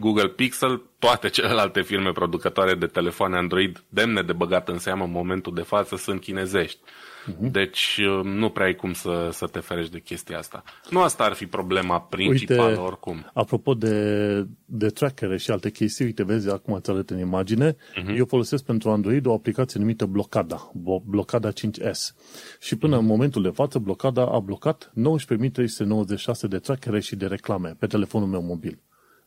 [0.00, 5.10] Google Pixel, toate celelalte firme producătoare de telefoane Android demne de băgat în seamă în
[5.10, 6.78] momentul de față sunt chinezești.
[7.24, 7.50] Uh-huh.
[7.50, 10.62] Deci uh, nu prea ai cum să, să te ferești de chestia asta.
[10.90, 13.30] Nu asta ar fi problema principală uite, oricum.
[13.34, 18.16] Apropo de, de trackere și alte chestii, uite, vezi, acum îți arăt în imagine, uh-huh.
[18.16, 20.70] eu folosesc pentru Android o aplicație numită Blocada,
[21.04, 22.14] Blocada 5S.
[22.60, 23.00] Și până uh-huh.
[23.00, 28.28] în momentul de față, Blocada a blocat 19.396 de trackere și de reclame pe telefonul
[28.28, 28.78] meu mobil.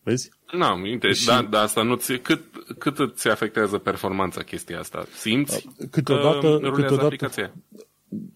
[0.08, 0.32] Vezi?
[0.52, 1.26] Nu, no, și...
[1.26, 2.44] dar da, asta nu ți, cât,
[2.78, 5.06] cât îți afectează performanța chestia asta?
[5.14, 7.54] Simți câteodată, că câteodată, aplicația?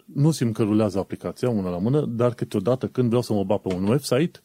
[0.06, 3.62] Nu simt că rulează aplicația una la mână, dar câteodată când vreau să mă bat
[3.62, 4.40] pe un website,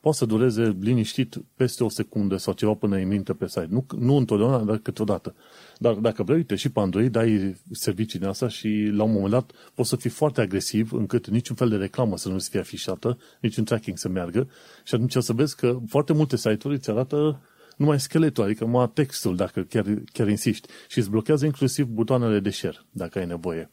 [0.00, 3.68] poate să dureze liniștit peste o secundă sau ceva până îi minte pe site.
[3.70, 5.34] Nu, nu întotdeauna, dar câteodată.
[5.78, 9.30] Dar dacă vrei, uite, și pe Android ai servicii din asta și la un moment
[9.30, 13.18] dat poți să fii foarte agresiv încât niciun fel de reclamă să nu fie afișată,
[13.40, 14.48] niciun tracking să meargă
[14.84, 17.40] și atunci o să vezi că foarte multe site-uri îți arată
[17.76, 20.68] numai scheletul, adică numai textul, dacă chiar, chiar insisti.
[20.88, 23.70] Și îți blochează inclusiv butoanele de share, dacă ai nevoie.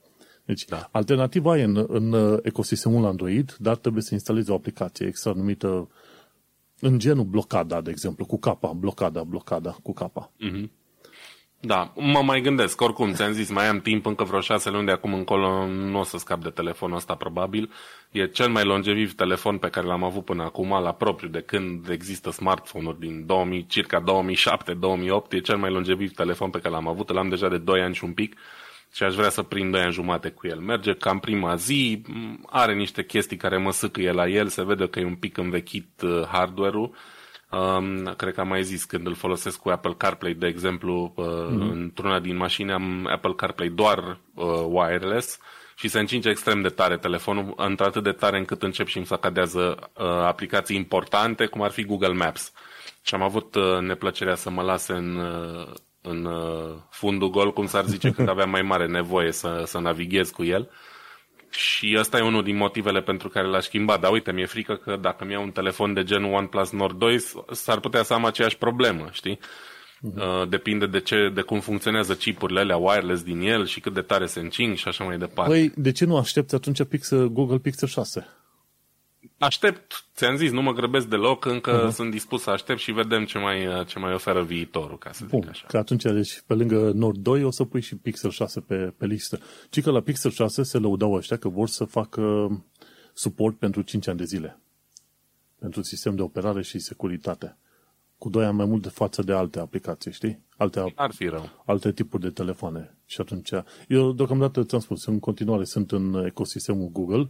[0.50, 0.90] Deci, da.
[0.92, 5.90] alternativa e în, în ecosistemul Android, dar trebuie să instalezi o aplicație extra numită
[6.80, 10.32] în genul blocada, de exemplu, cu capa, blocada, blocada, cu capa.
[10.46, 10.70] Mm-hmm.
[11.60, 12.82] Da, mă mai gândesc.
[12.82, 16.04] Oricum, ți-am zis, mai am timp, încă vreo șase luni de acum încolo nu o
[16.04, 17.72] să scap de telefonul ăsta, probabil.
[18.12, 21.90] E cel mai longeviv telefon pe care l-am avut până acum, la propriu, de când
[21.90, 24.04] există smartphone-uri din 2000, circa 2007-2008.
[25.30, 28.04] E cel mai longeviv telefon pe care l-am avut, l-am deja de 2 ani și
[28.04, 28.36] un pic
[28.94, 30.60] și aș vrea să prind 2 ani jumate cu el.
[30.60, 32.02] Merge cam prima zi,
[32.46, 36.02] are niște chestii care mă sâcâie la el, se vede că e un pic învechit
[36.02, 36.96] uh, hardware-ul,
[37.52, 41.26] Um, cred că am mai zis când îl folosesc cu Apple CarPlay, de exemplu, uh,
[41.26, 41.72] mm-hmm.
[41.72, 45.40] într-una din mașini am Apple CarPlay doar uh, wireless
[45.76, 49.90] și se încinge extrem de tare telefonul, într-atât de tare încât încep și îmi sacadează
[49.94, 52.52] uh, aplicații importante, cum ar fi Google Maps.
[53.02, 55.68] Și am avut uh, neplăcerea să mă lase în, uh,
[56.02, 60.30] în uh, fundul gol, cum s-ar zice, când aveam mai mare nevoie să, să navighez
[60.30, 60.70] cu el.
[61.50, 63.98] Și ăsta e unul din motivele pentru care l-aș schimba.
[63.98, 67.18] Dar uite, mi-e frică că dacă mi iau un telefon de genul OnePlus Nord 2,
[67.52, 69.40] s-ar putea să am aceeași problemă, știi?
[69.40, 70.50] Uh-huh.
[70.50, 74.26] Depinde de, ce, de cum funcționează chipurile alea wireless din el și cât de tare
[74.26, 75.52] se încing și așa mai departe.
[75.52, 78.28] Păi, de ce nu aștepți atunci Pixel, Google Pixel 6?
[79.40, 81.94] Aștept, ți-am zis, nu mă grăbesc deloc, încă uh-huh.
[81.94, 85.42] sunt dispus să aștept și vedem ce mai, ce mai oferă viitorul, ca să Bun,
[85.42, 85.66] zic așa.
[85.68, 89.06] că atunci, deci, pe lângă Nord 2 o să pui și Pixel 6 pe, pe
[89.06, 89.40] listă.
[89.70, 92.50] Ci că la Pixel 6 se lăudau ăștia că vor să facă
[93.14, 94.60] suport pentru 5 ani de zile.
[95.60, 97.58] Pentru sistem de operare și securitate.
[98.18, 100.44] Cu 2 ani mai mult de față de alte aplicații, știi?
[100.58, 101.50] Alte, Ar fi rău.
[101.66, 102.98] Alte tipuri de telefoane.
[103.06, 103.50] Și atunci,
[103.88, 107.30] eu deocamdată ți-am spus, în continuare sunt în ecosistemul Google,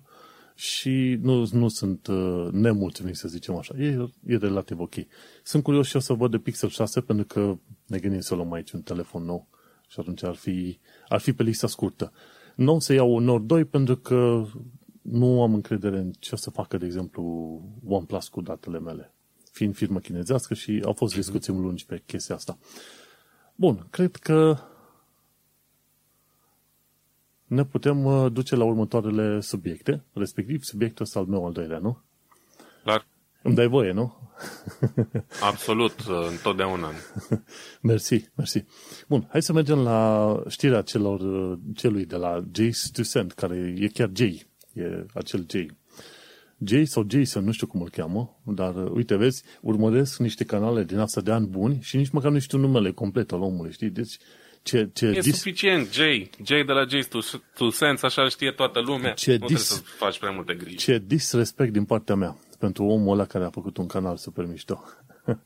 [0.60, 3.76] și nu, nu sunt uh, nemulțumit, să zicem așa.
[3.78, 4.94] E, e relativ ok.
[5.44, 8.52] Sunt curios și o să văd de Pixel 6 pentru că ne gândim să luăm
[8.52, 9.48] aici un telefon nou
[9.88, 12.12] și atunci ar fi, ar fi pe lista scurtă.
[12.56, 14.46] Nu o să iau un Nord 2 pentru că
[15.02, 17.24] nu am încredere în ce o să facă, de exemplu,
[17.86, 19.14] OnePlus cu datele mele.
[19.52, 21.22] Fiind firmă chinezească și au fost mhm.
[21.22, 22.58] discuții lungi pe chestia asta.
[23.56, 24.58] Bun, cred că
[27.50, 32.02] ne putem uh, duce la următoarele subiecte, respectiv subiectul ăsta al meu al doilea, nu?
[32.84, 33.08] Clar.
[33.42, 34.14] Îmi dai voie, nu?
[35.50, 36.92] Absolut, uh, întotdeauna.
[37.82, 38.66] mersi, mersi.
[39.08, 43.76] Bun, hai să mergem la știrea celor, uh, celui de la Jay's to Send, care
[43.78, 45.78] e chiar Jay, e acel Jay.
[46.66, 50.98] Jay sau Jason, nu știu cum îl cheamă, dar uite, vezi, urmăresc niște canale din
[50.98, 53.90] asta de ani buni și nici măcar nu știu numele complet al omului, știi?
[53.90, 54.18] Deci
[54.62, 55.36] ce, ce e dis...
[55.36, 56.30] suficient, Jay.
[56.44, 57.20] Jay de la Jay to,
[57.56, 59.14] to Sense, așa știe toată lumea.
[59.14, 59.46] Ce nu dis...
[59.46, 60.78] trebuie să faci prea multe griji.
[60.78, 64.84] Ce disrespect din partea mea pentru omul ăla care a făcut un canal super mișto.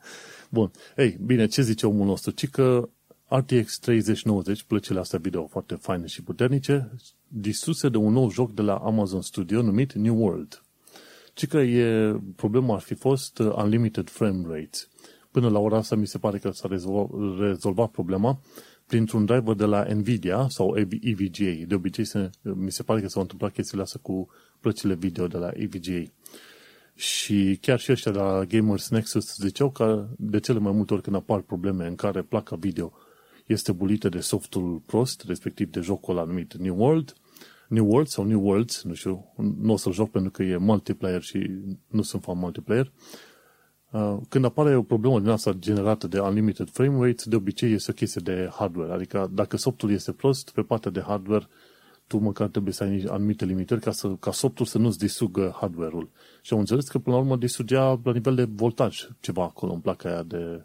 [0.49, 0.71] Bun.
[0.97, 2.31] Ei, bine, ce zice omul nostru?
[2.31, 2.89] Ci că
[3.27, 6.91] RTX 3090, plăcile astea video foarte faine și puternice,
[7.27, 10.63] distruse de un nou joc de la Amazon Studio numit New World.
[11.33, 14.89] Ci că e, problema ar fi fost uh, Unlimited Frame Rates.
[15.31, 18.39] Până la ora asta mi se pare că s-a rezolvat, rezolvat problema
[18.93, 21.65] printr-un driver de la Nvidia sau EVGA.
[21.67, 24.29] De obicei, se, mi se pare că s-au întâmplat chestiile astea cu
[24.59, 26.03] plăcile video de la EVGA.
[26.95, 31.01] Și chiar și ăștia de la Gamers Nexus ziceau că de cele mai multe ori
[31.01, 32.93] când apar probleme în care placa video
[33.45, 37.13] este bulită de softul prost, respectiv de jocul anumit New World,
[37.67, 41.21] New World sau New Worlds, nu știu, nu o să-l joc pentru că e multiplayer
[41.21, 41.51] și
[41.87, 43.31] nu sunt fan multiplayer, Uh,
[44.29, 47.93] când apare o problemă din asta generată de unlimited frame rate, de obicei este o
[47.93, 48.93] chestie de hardware.
[48.93, 51.47] Adică dacă softul este prost, pe partea de hardware,
[52.07, 56.09] tu măcar trebuie să ai anumite limitări ca, să, ca softul să nu-ți distrugă hardware-ul.
[56.41, 59.79] Și am înțeles că până la urmă distrugea la nivel de voltaj ceva acolo în
[59.79, 60.63] placa aia de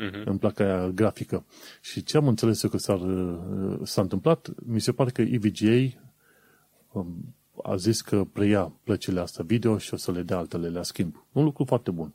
[0.00, 0.24] uh-huh.
[0.24, 1.44] în placa aia grafică.
[1.80, 3.00] Și ce am înțeles eu că s-a,
[3.82, 5.98] s-a întâmplat, mi se pare că EVGA
[6.92, 10.82] um, a zis că preia plăcile astea video și o să le dea altele la
[10.82, 11.26] schimb.
[11.32, 12.14] Un lucru foarte bun.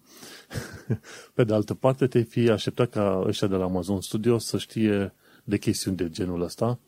[1.35, 5.13] Pe de altă parte, te fi așteptat ca ăștia de la Amazon Studio să știe
[5.43, 6.79] de chestiuni de genul ăsta,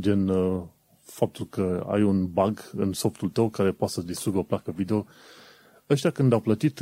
[0.00, 0.62] gen uh,
[1.02, 5.06] faptul că ai un bug în softul tău care poate să distrugă o placă video.
[5.90, 6.78] Ăștia când au plătit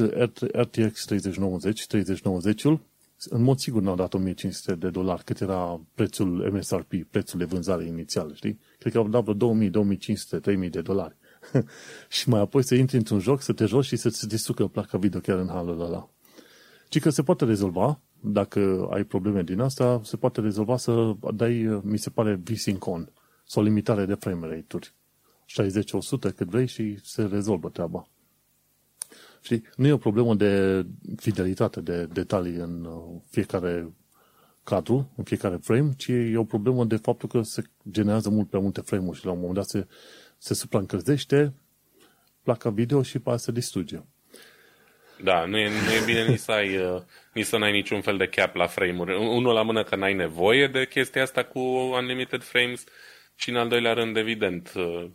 [0.52, 2.80] RTX 3090, 3090-ul,
[3.24, 7.84] în mod sigur n-au dat 1500 de dolari, cât era prețul MSRP, prețul de vânzare
[7.84, 8.58] inițial, știi?
[8.78, 11.16] Cred că au dat vreo 2000, 2500, 3000 de dolari.
[12.08, 15.20] și mai apoi să intri într-un joc, să te joci și să-ți distrugă placa video
[15.20, 16.08] chiar în halul ăla.
[16.88, 21.80] Ci că se poate rezolva, dacă ai probleme din asta, se poate rezolva să dai,
[21.82, 23.12] mi se pare, VSync on
[23.44, 24.94] sau limitare de frame rate-uri.
[26.30, 28.08] 60-100 cât vrei și se rezolvă treaba.
[29.46, 30.84] Și nu e o problemă de
[31.16, 33.92] fidelitate, de detalii în uh, fiecare
[34.64, 38.60] cadru, în fiecare frame, ci e o problemă de faptul că se generează mult prea
[38.60, 39.86] multe frame-uri și la un moment dat se,
[40.38, 41.54] se supraîncălzește
[42.42, 44.02] placa video și pe se distruge.
[45.22, 47.02] Da, nu e, nu e bine nici să, ai, uh,
[47.34, 49.16] nici să n-ai niciun fel de cap la frame-uri.
[49.16, 51.60] Unul la mână că n-ai nevoie de chestia asta cu
[52.00, 52.84] unlimited frames
[53.34, 55.10] și în al doilea rând, evident, uh,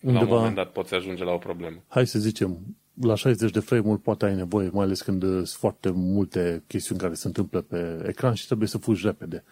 [0.00, 1.84] Undeva, la un moment dat poți ajunge la o problemă.
[1.88, 5.90] Hai să zicem, la 60 de frame-uri poate ai nevoie, mai ales când sunt foarte
[5.94, 9.44] multe chestiuni care se întâmplă pe ecran și trebuie să fugi repede.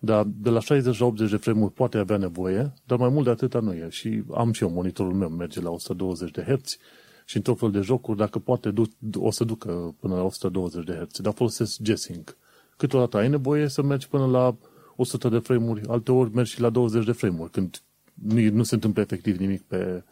[0.00, 3.30] Dar de la 60 la 80 de frame-uri poate avea nevoie, dar mai mult de
[3.30, 3.88] atâta nu e.
[3.88, 6.76] Și am și eu, monitorul meu merge la 120 de Hz
[7.24, 8.72] și în tot fel de jocuri, dacă poate,
[9.14, 12.36] o să ducă până la 120 de Hz, dar folosesc G-Sync.
[12.76, 14.56] Câteodată ai nevoie să mergi până la
[14.96, 17.82] 100 de frame-uri, alteori mergi și la 20 de frame-uri, când
[18.14, 20.04] nu, nu se întâmplă efectiv nimic pe,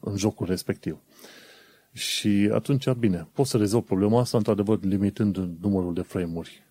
[0.00, 0.98] în jocul respectiv.
[1.92, 6.62] Și atunci, bine, poți să rezolvi problema asta, într-adevăr, limitând numărul de frame-uri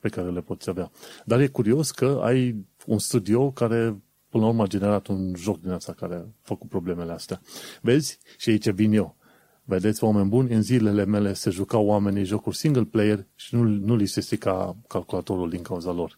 [0.00, 0.90] pe care le poți avea.
[1.24, 5.60] Dar e curios că ai un studio care, până la urmă, a generat un joc
[5.60, 7.40] din asta care a făcut problemele astea.
[7.80, 8.18] Vezi?
[8.36, 9.16] Și aici vin eu.
[9.64, 13.96] Vedeți, oameni buni, în zilele mele se jucau oamenii jocuri single player și nu, nu
[13.96, 16.16] li se strica calculatorul din cauza lor.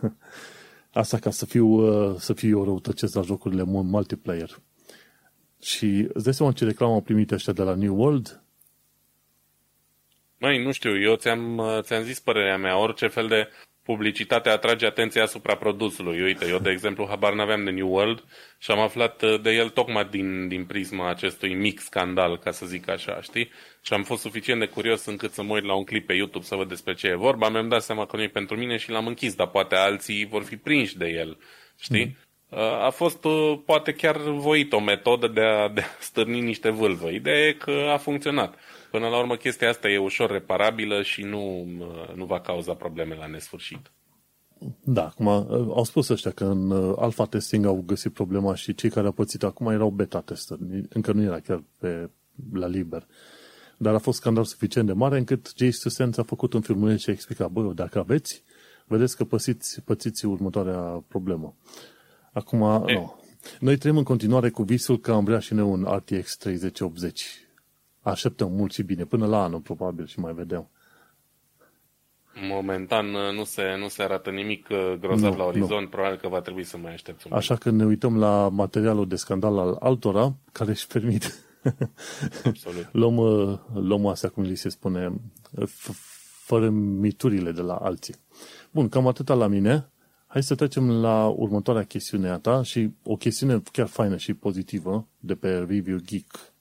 [0.92, 4.60] Asta ca să fiu, uh, să fiu eu răutăcesc la jocurile multiplayer.
[5.62, 8.42] Și îți dai seama ce reclamă au primit ăștia de la New World?
[10.38, 13.48] Mai nu știu, eu ți-am, ți-am zis părerea mea, orice fel de
[13.90, 16.22] publicitate atrage atenția asupra produsului.
[16.22, 18.24] Uite, eu, de exemplu, habar n-aveam de New World
[18.58, 22.66] și am aflat uh, de el tocmai din, din prisma acestui mic scandal, ca să
[22.66, 23.50] zic așa, știi?
[23.82, 26.44] Și am fost suficient de curios încât să mă uit la un clip pe YouTube
[26.44, 27.48] să văd despre ce e vorba.
[27.48, 30.44] Mi-am dat seama că nu e pentru mine și l-am închis, dar poate alții vor
[30.44, 31.38] fi prinși de el,
[31.80, 32.04] știi?
[32.04, 32.16] Mm.
[32.50, 36.70] Uh, a fost uh, poate chiar voit o metodă de a, de a stârni niște
[36.70, 37.08] vâlvă.
[37.08, 38.54] Ideea e că a funcționat.
[38.90, 43.14] Până la urmă, chestia asta e ușor reparabilă și nu, uh, nu va cauza probleme
[43.14, 43.90] la nesfârșit.
[44.80, 45.26] Da, acum
[45.76, 49.42] au spus ăștia că în alfa testing au găsit problema și cei care au pățit
[49.42, 50.56] acum erau beta tester.
[50.88, 52.10] Încă nu era chiar pe,
[52.52, 53.06] la liber.
[53.76, 57.10] Dar a fost scandal suficient de mare încât Jay Stusenz a făcut un filmuleț și
[57.10, 58.42] a explicat, băi, dacă aveți,
[58.86, 61.54] vedeți că pățiți, pățiți următoarea problemă.
[62.32, 62.92] Acum, e.
[62.92, 63.18] nu.
[63.60, 67.26] Noi trăim în continuare cu visul că am vrea și noi un RTX 3080.
[68.00, 70.68] Așteptăm mult și bine, până la anul probabil și mai vedem.
[72.48, 75.88] Momentan uh, nu se, nu se arată nimic uh, grozav nu, la orizont, nu.
[75.88, 77.32] probabil că va trebui să mai așteptăm.
[77.32, 81.34] Așa că ne uităm la materialul de scandal al altora, care își permit.
[82.44, 82.88] Absolut.
[82.92, 85.12] luăm, uh, luăm astea, cum li se spune,
[86.44, 88.14] fără miturile de la alții.
[88.70, 89.88] Bun, cam atâta la mine.
[90.30, 95.06] Hai să trecem la următoarea chestiune a ta și o chestiune chiar faină și pozitivă
[95.18, 96.52] de pe Review Geek.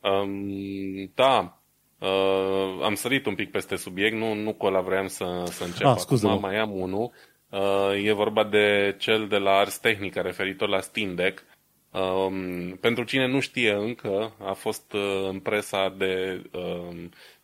[0.00, 1.62] Um, da,
[1.98, 5.86] uh, am sărit un pic peste subiect, nu, nu cu ăla vreau să, să încep
[5.86, 7.10] ah, scuze acum, mai am unul.
[7.50, 11.44] Uh, e vorba de cel de la Ars Technica referitor la Steam Deck.
[11.90, 17.08] Um, pentru cine nu știe încă, a fost uh, în presa de uh,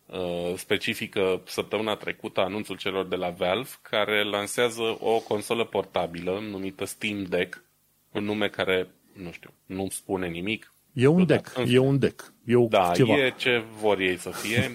[0.55, 7.23] specifică săptămâna trecută anunțul celor de la Valve care lansează o consolă portabilă numită Steam
[7.23, 7.63] Deck,
[8.11, 10.73] un nume care, nu știu, nu spune nimic.
[10.93, 12.33] E un deck, e un deck.
[12.45, 13.17] E o da, ceva.
[13.17, 14.71] e ce vor ei să fie.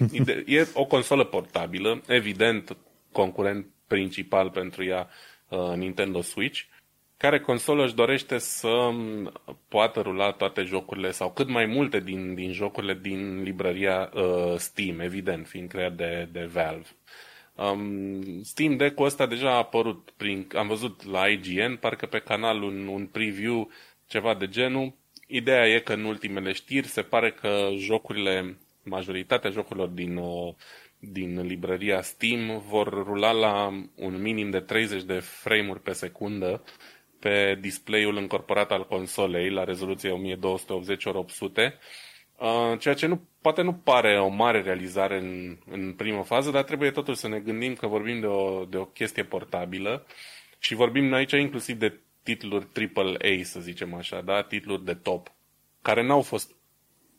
[0.57, 2.77] e o consolă portabilă, evident,
[3.11, 5.09] concurent principal pentru ea
[5.47, 6.61] uh, Nintendo Switch,
[7.17, 8.89] care consolă își dorește să
[9.67, 14.99] poată rula toate jocurile sau cât mai multe din, din jocurile din librăria uh, Steam,
[14.99, 16.87] evident, fiind creat de, de Valve.
[17.55, 22.61] Um, Steam Deck-ul ăsta deja a apărut, prin, am văzut la IGN, parcă pe canal
[22.61, 23.69] un, un preview,
[24.07, 24.93] ceva de genul.
[25.27, 30.53] Ideea e că în ultimele știri se pare că jocurile, majoritatea jocurilor din, uh,
[30.99, 36.63] din librăria Steam vor rula la un minim de 30 de frame-uri pe secundă
[37.19, 41.73] pe display-ul încorporat al consolei la rezoluție 1280x800,
[42.37, 46.63] uh, ceea ce nu, poate nu pare o mare realizare în, în primă fază, dar
[46.63, 50.05] trebuie totuși să ne gândim că vorbim de o, de o chestie portabilă
[50.59, 54.41] și vorbim aici inclusiv de titluri AAA, să zicem așa, da?
[54.41, 55.31] titluri de top,
[55.81, 56.55] care n-au fost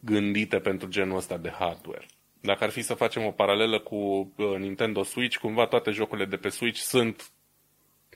[0.00, 2.06] gândite pentru genul ăsta de hardware.
[2.40, 6.36] Dacă ar fi să facem o paralelă cu uh, Nintendo Switch, cumva toate jocurile de
[6.36, 7.30] pe Switch sunt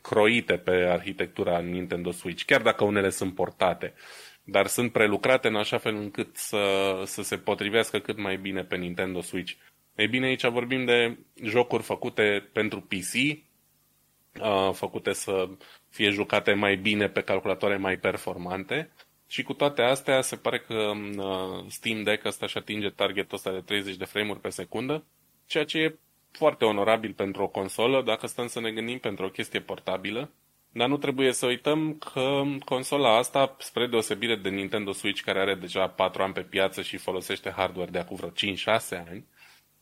[0.03, 3.94] croite pe arhitectura Nintendo Switch, chiar dacă unele sunt portate.
[4.44, 8.76] dar sunt prelucrate în așa fel încât să, să se potrivească cât mai bine pe
[8.76, 9.53] Nintendo Switch.
[9.94, 13.42] Ei bine, aici vorbim de jocuri făcute pentru PC,
[14.72, 15.48] făcute să
[15.88, 18.90] fie jucate mai bine pe calculatoare mai performante
[19.26, 20.92] și cu toate astea se pare că
[21.68, 25.05] Steam Deck ăsta și atinge targetul ăsta de 30 de frame-uri pe secundă,
[25.46, 25.98] ceea ce e
[26.32, 30.30] foarte onorabil pentru o consolă, dacă stăm să ne gândim pentru o chestie portabilă.
[30.72, 35.54] Dar nu trebuie să uităm că consola asta, spre deosebire de Nintendo Switch, care are
[35.54, 38.32] deja 4 ani pe piață și folosește hardware de acum vreo 5-6
[39.08, 39.24] ani,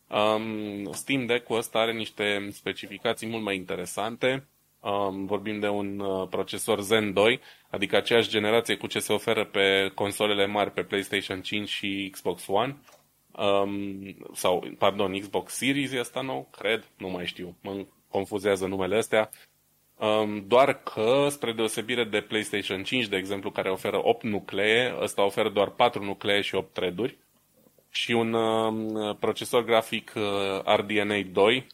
[0.07, 4.47] um, Steam Deck-ul ăsta are niște specificații mult mai interesante.
[4.79, 7.39] Um, vorbim de un uh, procesor Zen 2,
[7.69, 12.47] adică aceeași generație cu ce se oferă pe consolele mari pe PlayStation 5 și Xbox
[12.47, 12.77] One.
[13.31, 19.29] Um, sau, pardon, Xbox Series asta nou, cred, nu mai știu, mă confuzează numele astea.
[19.97, 25.25] Um, doar că, spre deosebire de PlayStation 5, de exemplu, care oferă 8 nuclee, ăsta
[25.25, 27.15] oferă doar 4 nuclee și 8 thread
[27.89, 31.67] și un uh, procesor grafic uh, RDNA 2,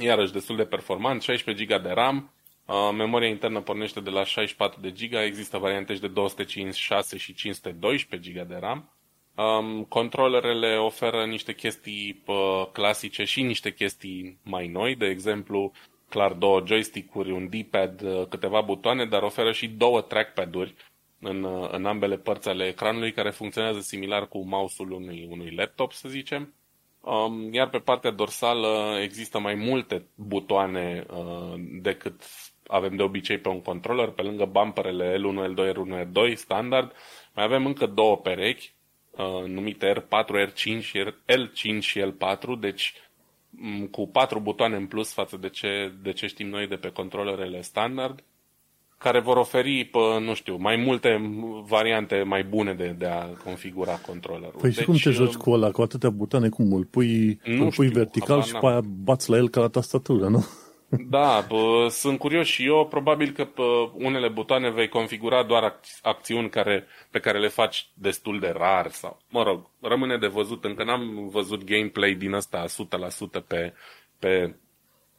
[0.00, 2.32] iarăși destul de performant, 16 GB de RAM,
[2.66, 7.34] uh, memoria internă pornește de la 64 de GB, există variante și de 256 și
[7.34, 8.93] 512 GB de RAM.
[9.36, 15.72] Um, controlerele oferă niște chestii uh, clasice și niște chestii mai noi, de exemplu,
[16.08, 20.74] clar două joystick-uri, un D-pad, uh, câteva butoane, dar oferă și două trackpad-uri
[21.20, 25.92] în, uh, în ambele părți ale ecranului, care funcționează similar cu mouse-ul unui, unui laptop,
[25.92, 26.54] să zicem.
[27.00, 32.22] Um, iar pe partea dorsală există mai multe butoane uh, decât
[32.66, 36.92] avem de obicei pe un controller, pe lângă bumperele L1, L2, R1, R2 standard,
[37.34, 38.74] mai avem încă două perechi,
[39.16, 40.82] uh, numite R4, R5,
[41.26, 42.94] L5 și L4, deci
[43.90, 47.60] cu patru butoane în plus față de ce, de ce știm noi de pe controllerele
[47.60, 48.22] standard,
[48.98, 51.20] care vor oferi, pă, nu știu, mai multe
[51.66, 54.60] variante mai bune de, de a configura controllerul.
[54.60, 57.72] Păi deci, și cum te joci cu ăla, cu atâtea butoane, cum îl pui, îl
[57.74, 60.44] pui știu, vertical și pe aia bați la el ca la tastatură, nu?
[60.98, 62.86] Da, bă, sunt curios și eu.
[62.86, 68.40] Probabil că pe unele butoane vei configura doar acțiuni care, pe care le faci destul
[68.40, 70.64] de rar sau, mă rog, rămâne de văzut.
[70.64, 72.64] Încă n-am văzut gameplay din ăsta
[73.40, 73.72] 100% pe,
[74.18, 74.54] pe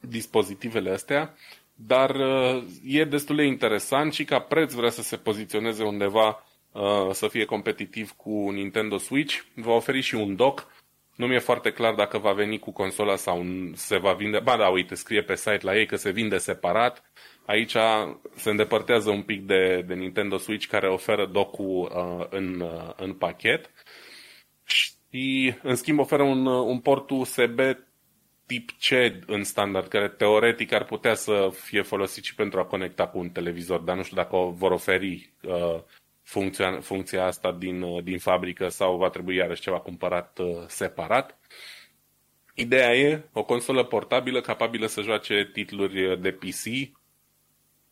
[0.00, 1.34] dispozitivele astea,
[1.74, 7.08] dar uh, e destul de interesant și ca preț vrea să se poziționeze undeva uh,
[7.10, 9.40] să fie competitiv cu Nintendo Switch.
[9.54, 10.75] Va oferi și un dock
[11.16, 13.44] nu mi-e foarte clar dacă va veni cu consola sau
[13.74, 14.38] se va vinde.
[14.38, 17.02] Ba da, uite, scrie pe site la ei că se vinde separat.
[17.46, 17.76] Aici
[18.34, 23.12] se îndepărtează un pic de, de Nintendo Switch care oferă docul uh, în, uh, în
[23.14, 23.70] pachet.
[24.64, 27.60] Și, în schimb, oferă un, uh, un port USB
[28.46, 28.90] tip C
[29.26, 33.30] în standard, care teoretic ar putea să fie folosit și pentru a conecta cu un
[33.30, 35.80] televizor, dar nu știu dacă o vor oferi uh,
[36.26, 41.38] funcția, funcția asta din, uh, din fabrică sau va trebui iarăși ceva cumpărat uh, separat.
[42.54, 46.90] Ideea e o consolă portabilă capabilă să joace titluri uh, de PC,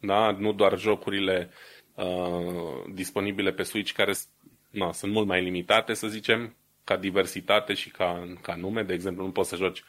[0.01, 0.31] da?
[0.31, 1.51] nu doar jocurile
[1.95, 4.13] uh, disponibile pe Switch care
[4.71, 8.83] na, sunt mult mai limitate, să zicem, ca diversitate și ca, ca nume.
[8.83, 9.83] De exemplu, nu poți să joci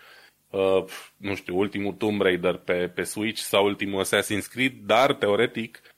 [0.50, 0.84] uh,
[1.18, 5.95] nu știu, ultimul Tomb Raider pe, pe Switch sau ultimul Assassin's Creed, dar teoretic uh,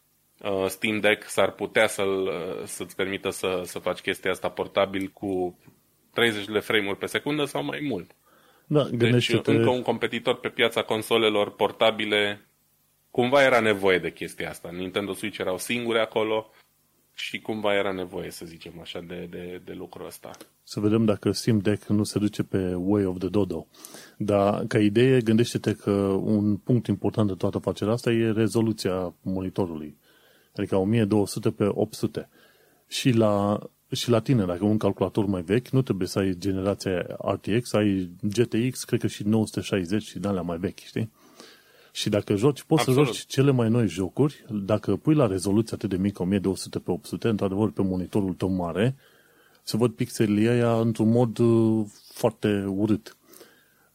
[0.68, 5.58] Steam Deck s-ar putea să-l, uh, să-ți permită să, să faci chestia asta portabil cu
[6.14, 8.16] 30 de frame-uri pe secundă sau mai mult.
[8.66, 12.48] Da, deci încă un competitor pe piața consolelor portabile
[13.12, 14.70] cumva era nevoie de chestia asta.
[14.72, 16.52] Nintendo Switch erau singure acolo
[17.14, 20.32] și cumva era nevoie, să zicem așa, de, de, de lucrul ăsta.
[20.64, 23.68] Să vedem dacă Steam Deck nu se duce pe Way of the Dodo.
[24.18, 29.98] Dar, ca idee, gândește-te că un punct important de toată afacerea asta e rezoluția monitorului
[30.58, 32.30] adică 1200 pe 800.
[32.88, 33.60] Și la,
[33.92, 38.12] și la tine, dacă un calculator mai vechi, nu trebuie să ai generația RTX, ai
[38.22, 41.12] GTX, cred că și 960 și de alea mai vechi, știi?
[41.92, 43.08] Și dacă joci, poți Absolut.
[43.08, 46.92] să joci cele mai noi jocuri, dacă pui la rezoluție atât de mică, 1200 pe
[46.92, 48.96] 800, într-adevăr pe monitorul tău mare,
[49.64, 53.17] se văd pixelii aia într-un mod uh, foarte urât.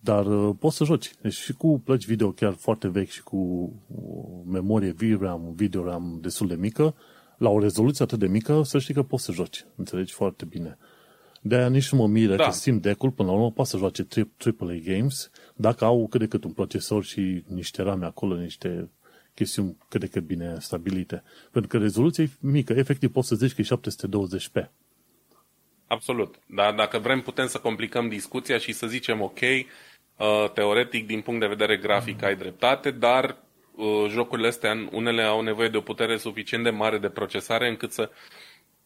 [0.05, 1.11] Dar uh, poți să joci.
[1.21, 6.19] Deci și cu plăci video chiar foarte vechi și cu uh, memorie VRAM, video RAM
[6.21, 6.95] destul de mică,
[7.37, 9.65] la o rezoluție atât de mică, să știi că poți să joci.
[9.77, 10.79] Înțelegi foarte bine.
[11.41, 12.45] De-aia nici nu mă miră da.
[12.45, 14.07] că Steam Deck-ul, până la urmă, poate să joace
[14.59, 18.91] AAA games dacă au cât de cât un procesor și niște rame acolo, niște
[19.35, 21.23] chestiuni cât de cât bine stabilite.
[21.51, 24.71] Pentru că rezoluția e mică, efectiv poți să zici că e 720p.
[25.87, 26.39] Absolut.
[26.47, 29.67] Dar dacă vrem, putem să complicăm discuția și să zicem, ok, Uh,
[30.55, 33.37] teoretic, din punct de vedere grafic, ai dreptate, dar
[33.77, 37.93] uh, jocurile astea, unele au nevoie de o putere suficient de mare de procesare încât
[37.93, 38.11] să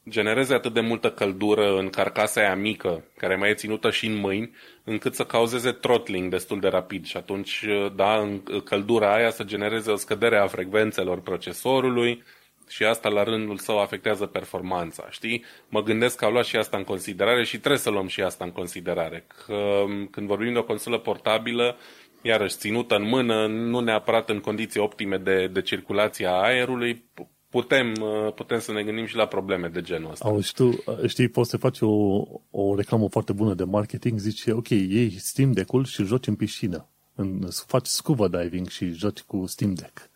[0.08, 4.14] genereze atât de multă căldură în carcasa aia mică, care mai e ținută și în
[4.14, 4.54] mâini,
[4.84, 7.06] încât să cauzeze throttling destul de rapid.
[7.06, 7.64] Și atunci,
[7.94, 12.22] da, în căldura aia să genereze o scădere a frecvențelor procesorului
[12.68, 15.44] și asta la rândul său afectează performanța, știi?
[15.68, 18.44] Mă gândesc că au luat și asta în considerare și trebuie să luăm și asta
[18.44, 21.76] în considerare, că când vorbim de o consolă portabilă,
[22.22, 27.04] iarăși ținută în mână, nu neapărat în condiții optime de, de circulație a aerului,
[27.50, 30.28] putem, uh, putem să ne gândim și la probleme de genul ăsta.
[30.28, 34.46] Auzi, tu uh, știi, poți să faci o, o reclamă foarte bună de marketing, zici,
[34.46, 36.88] ok, iei Steam Deck-ul și joci în piscină.
[37.14, 40.10] În, faci scuba diving și joci cu Steam Deck.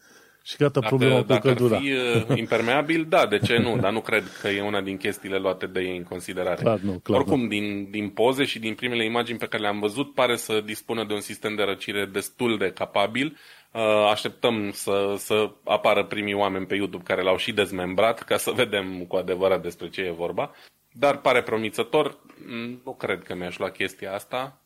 [0.51, 1.79] Și gata, dacă, problema dacă cu căldura.
[1.79, 1.87] Dacă
[2.17, 3.77] ar fi uh, impermeabil, da, de ce nu?
[3.77, 6.63] Dar nu cred că e una din chestiile luate de ei în considerare.
[6.63, 7.49] Clar, nu, clar, Oricum, nu.
[7.49, 11.13] din, din poze și din primele imagini pe care le-am văzut, pare să dispună de
[11.13, 13.37] un sistem de răcire destul de capabil.
[13.73, 18.51] Uh, așteptăm să, să apară primii oameni pe YouTube care l-au și dezmembrat ca să
[18.51, 20.55] vedem cu adevărat despre ce e vorba.
[20.93, 22.19] Dar pare promițător.
[22.47, 24.61] Mm, nu cred că mi-aș lua chestia asta.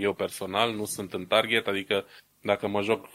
[0.00, 2.04] Eu personal nu sunt în target, adică
[2.42, 3.06] dacă mă joc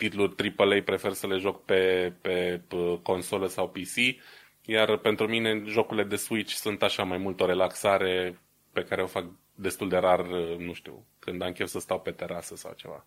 [0.00, 4.20] titluri AAA prefer să le joc pe, pe, pe consolă sau PC,
[4.64, 8.40] iar pentru mine jocurile de Switch sunt așa mai mult o relaxare
[8.72, 9.24] pe care o fac
[9.54, 10.26] destul de rar,
[10.58, 13.06] nu știu, când am chef să stau pe terasă sau ceva.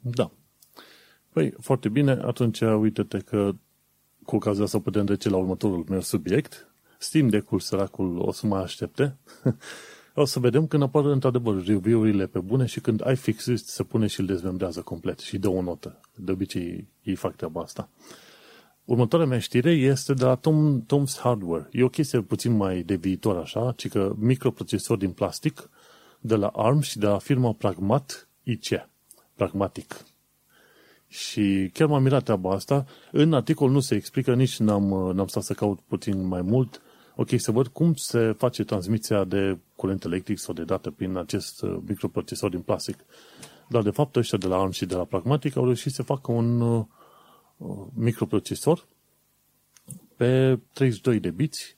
[0.00, 0.30] Da.
[1.32, 3.52] Păi, foarte bine, atunci uite-te că
[4.24, 6.74] cu ocazia asta putem trece la următorul meu subiect.
[6.98, 9.16] Steam Deck-ul săracul o să mai aștepte.
[10.20, 14.20] o să vedem când apar într-adevăr review-urile pe bune și când iFixit se pune și
[14.20, 16.00] îl dezmembrează complet și dă o notă.
[16.14, 17.88] De obicei ei fac treaba asta.
[18.84, 21.68] Următoarea mea știre este de la Tom, Tom's Hardware.
[21.72, 25.70] E o chestie puțin mai de viitor așa, ci că microprocesor din plastic
[26.20, 28.66] de la ARM și de la firma Pragmat IC.
[29.34, 30.04] Pragmatic.
[31.08, 32.84] Și chiar m-am mirat treaba asta.
[33.12, 36.80] În articol nu se explică, nici n-am, n-am stat să caut puțin mai mult
[37.16, 41.62] ok, să văd cum se face transmisia de curent electric sau de dată prin acest
[41.62, 43.04] uh, microprocesor din plastic.
[43.68, 46.32] Dar, de fapt, ăștia de la ARM și de la Pragmatic au reușit să facă
[46.32, 46.84] un uh,
[47.94, 48.86] microprocesor
[50.16, 51.76] pe 32 de biți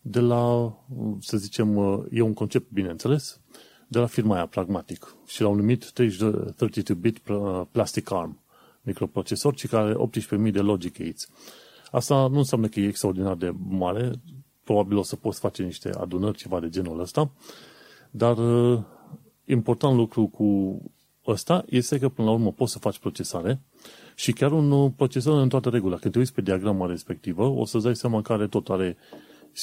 [0.00, 0.74] de la,
[1.20, 3.40] să zicem, uh, e un concept, bineînțeles,
[3.88, 5.14] de la firma aia, Pragmatic.
[5.26, 7.18] Și l-au numit 32-bit
[7.70, 8.40] Plastic ARM
[8.82, 10.10] microprocesor, ci care are
[10.46, 11.28] 18.000 de logic gates.
[11.90, 14.10] Asta nu înseamnă că e extraordinar de mare,
[14.64, 17.30] probabil o să poți face niște adunări, ceva de genul ăsta,
[18.10, 18.82] dar uh,
[19.44, 20.80] important lucru cu
[21.26, 23.60] ăsta este că până la urmă poți să faci procesare
[24.14, 25.96] și chiar un uh, procesor în toată regula.
[25.96, 28.96] Când te uiți pe diagrama respectivă, o să-ți dai seama că are tot, are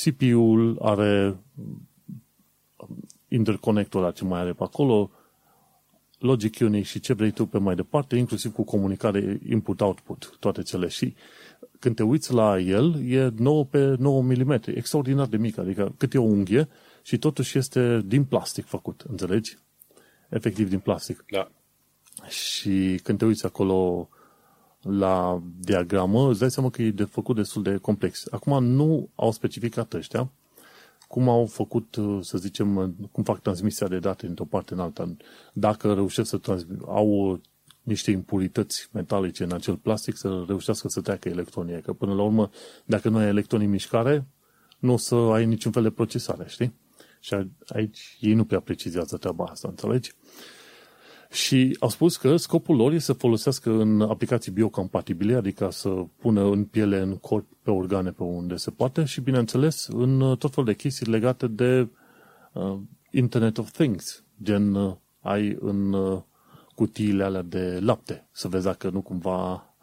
[0.04, 1.88] CPU-ul, are um,
[3.28, 5.12] interconectorul ce mai are pe acolo,
[6.20, 10.88] logic unii și ce vrei tu pe mai departe, inclusiv cu comunicare input-output, toate cele.
[10.88, 11.14] Și
[11.80, 16.14] când te uiți la el, e 9 pe 9 mm, extraordinar de mic, adică cât
[16.14, 16.68] e o unghie
[17.02, 19.58] și totuși este din plastic făcut, înțelegi?
[20.30, 21.26] Efectiv din plastic.
[21.32, 21.52] Da.
[22.28, 24.10] Și când te uiți acolo
[24.82, 28.28] la diagramă, îți dai seama că e de făcut destul de complex.
[28.32, 30.32] Acum nu au specificat ăștia
[31.10, 35.16] cum au făcut, să zicem, cum fac transmisia de date într-o parte în alta.
[35.54, 37.42] Dacă reușesc să transmit, au
[37.90, 41.82] niște impurități metalice în acel plastic să reușească să treacă electronii.
[41.82, 42.50] Că până la urmă,
[42.86, 44.28] dacă nu ai electronii în mișcare,
[44.80, 46.74] nu o să ai niciun fel de procesare, știi?
[47.20, 47.36] Și
[47.68, 50.12] aici ei nu prea precizează treaba asta, înțelegi?
[51.32, 56.44] Și au spus că scopul lor este să folosească în aplicații biocompatibile, adică să pună
[56.44, 60.70] în piele, în corp, pe organe, pe unde se poate și, bineînțeles, în tot felul
[60.70, 61.88] de chestii legate de
[62.54, 62.78] uh,
[63.12, 66.22] Internet of Things, gen uh, ai în uh,
[66.80, 69.74] cutiile alea de lapte, să vezi dacă nu cumva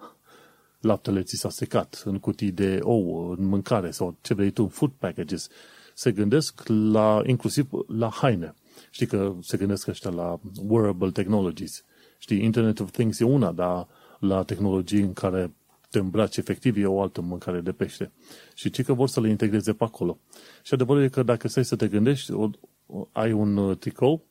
[0.80, 4.68] laptele ți s-a secat, în cutii de ouă, în mâncare sau ce vrei tu, în
[4.68, 5.48] food packages.
[5.94, 8.54] Se gândesc la, inclusiv la haine.
[8.90, 11.84] Știi că se gândesc ăștia la wearable technologies.
[12.18, 13.86] Știi, Internet of Things e una, dar
[14.18, 15.52] la tehnologii în care
[15.90, 18.12] te îmbraci efectiv e o altă mâncare de pește.
[18.54, 20.18] Și ci că vor să le integreze pe acolo.
[20.62, 22.50] Și adevărul e că dacă stai să te gândești, o,
[22.86, 24.24] o, ai un uh, tricou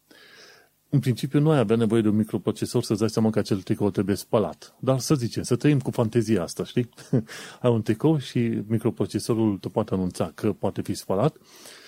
[0.95, 3.89] în principiu nu ai avea nevoie de un microprocesor să-ți dai seama că acel tricou
[3.89, 4.75] trebuie spălat.
[4.79, 6.89] Dar să zicem, să trăim cu fantezia asta, știi?
[7.61, 11.37] ai un tricou și microprocesorul te poate anunța că poate fi spălat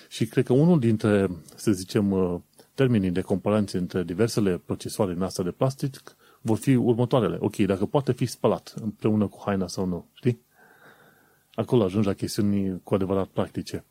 [0.08, 2.40] și cred că unul dintre, să zicem, uh,
[2.74, 7.36] termenii de comparație între diversele procesoare în asta de plastic vor fi următoarele.
[7.40, 10.40] Ok, dacă poate fi spălat împreună cu haina sau nu, știi?
[11.54, 13.84] Acolo ajungi la chestiuni cu adevărat practice.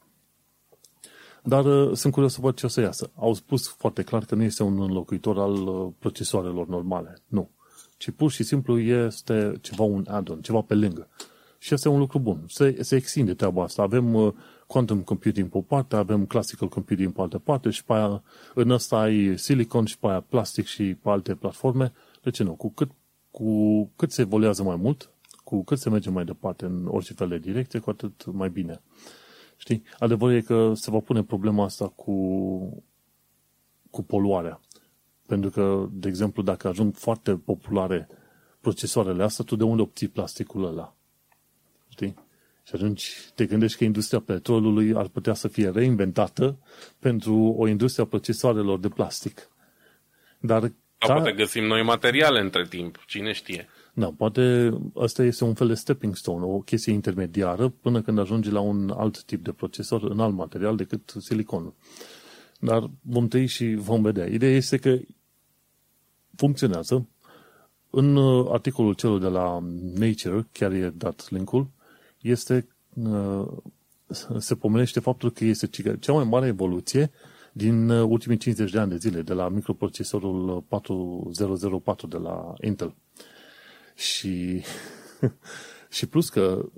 [1.47, 3.11] Dar uh, sunt curios să văd ce o să iasă.
[3.15, 7.17] Au spus foarte clar că nu este un înlocuitor al uh, procesoarelor normale.
[7.27, 7.49] Nu.
[7.97, 11.07] Ci pur și simplu este ceva un add-on, ceva pe lângă.
[11.57, 12.43] Și asta e un lucru bun.
[12.47, 13.81] Se, se extinde treaba asta.
[13.81, 14.33] Avem uh,
[14.67, 18.23] quantum computing pe o parte, avem classical computing pe altă parte și pe aia,
[18.53, 21.93] în ăsta ai silicon și pe aia plastic și pe alte platforme.
[22.23, 22.53] De ce nu?
[22.53, 22.91] Cu cât,
[23.31, 25.09] cu cât se evoluează mai mult,
[25.43, 28.81] cu cât se merge mai departe în orice fel de direcție, cu atât mai bine.
[29.57, 29.83] Știi?
[29.99, 32.83] Adevărul e că se va pune problema asta cu,
[33.89, 34.59] cu poluarea.
[35.27, 38.07] Pentru că, de exemplu, dacă ajung foarte populare
[38.61, 40.95] procesoarele astea, tu de unde obții plasticul ăla?
[41.87, 42.15] Știi?
[42.63, 46.57] Și atunci te gândești că industria petrolului ar putea să fie reinventată
[46.99, 49.49] pentru o industrie a procesoarelor de plastic.
[50.39, 53.67] Dar sau da, poate găsim noi materiale între timp, cine știe.
[53.99, 58.51] Da, poate asta este un fel de stepping stone, o chestie intermediară până când ajunge
[58.51, 61.73] la un alt tip de procesor în alt material decât siliconul.
[62.59, 64.25] Dar vom trăi și vom vedea.
[64.25, 64.99] Ideea este că
[66.35, 67.07] funcționează.
[67.89, 69.59] În uh, articolul celor de la
[69.93, 71.69] Nature, chiar e dat linkul,
[72.21, 73.47] este uh,
[74.37, 75.69] se pomenește faptul că este
[75.99, 77.11] cea mai mare evoluție
[77.51, 82.95] din uh, ultimii 50 de ani de zile, de la microprocesorul 4004 de la Intel.
[83.97, 84.63] Și,
[85.97, 86.69] și plus că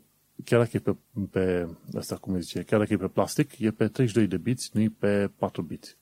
[0.43, 0.95] chiar dacă e pe,
[1.32, 1.67] pe
[1.97, 4.93] asta cum zice, chiar dacă e pe plastic, e pe 32 de bits, nu e
[4.99, 5.97] pe 4 bits.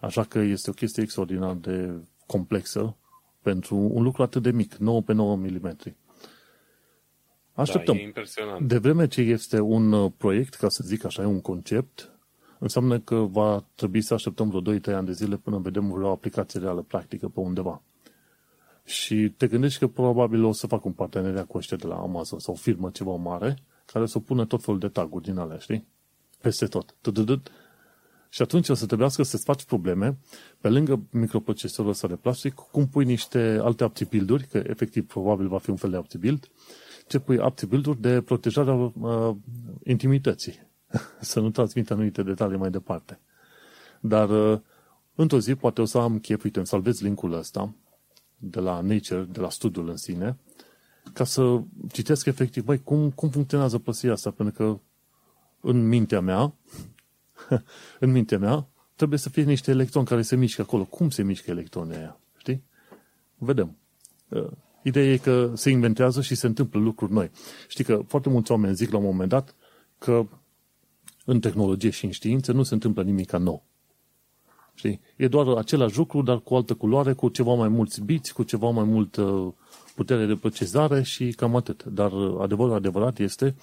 [0.00, 1.90] Așa că este o chestie extraordinar de
[2.26, 2.96] complexă
[3.42, 5.76] pentru un lucru atât de mic, 9 pe 9 mm.
[7.52, 7.94] Așteptăm.
[7.94, 8.68] Da, e impresionant.
[8.68, 12.10] De vreme ce este un uh, proiect, ca să zic așa, e un concept,
[12.58, 16.60] înseamnă că va trebui să așteptăm vreo 2-3 ani de zile până vedem vreo aplicație
[16.60, 17.82] reală, practică, pe undeva.
[18.86, 22.38] Și te gândești că probabil o să fac un parteneriat cu ăștia de la Amazon
[22.38, 23.58] sau o firmă ceva mare
[23.92, 25.86] care să pună tot felul de taguri din alea, știi?
[26.40, 26.94] Peste tot.
[28.28, 30.18] Și atunci o să trebuiască să-ți faci probleme
[30.60, 35.58] pe lângă microprocesorul ăsta de plastic, cum pui niște alte aptibilduri, că efectiv probabil va
[35.58, 36.48] fi un fel de aptibild,
[37.06, 39.36] ce pui aptibilduri de protejarea uh,
[39.84, 40.68] intimității.
[41.20, 43.20] să nu transmit anumite detalii mai departe.
[44.00, 44.60] Dar uh,
[45.14, 47.74] într-o zi poate o să am chef, uite, îmi salvez linkul ăsta
[48.36, 50.36] de la Nature, de la studiul în sine,
[51.12, 51.60] ca să
[51.92, 54.78] citesc efectiv, băi, cum, cum funcționează plăsirea asta, pentru că
[55.60, 56.54] în mintea mea,
[58.00, 60.84] în mintea mea, trebuie să fie niște electroni care se mișcă acolo.
[60.84, 62.20] Cum se mișcă electronii aia?
[62.36, 62.62] Știi?
[63.38, 63.76] Vedem.
[64.28, 64.46] Uh,
[64.82, 67.30] ideea e că se inventează și se întâmplă lucruri noi.
[67.68, 69.54] Știi că foarte mulți oameni zic la un moment dat
[69.98, 70.26] că
[71.24, 73.64] în tehnologie și în știință nu se întâmplă nimic nou.
[74.76, 75.00] Știi?
[75.16, 78.70] E doar același lucru, dar cu altă culoare, cu ceva mai mulți biți, cu ceva
[78.70, 79.54] mai multă
[79.94, 81.84] putere de procesare și cam atât.
[81.84, 83.54] Dar adevărul adevărat este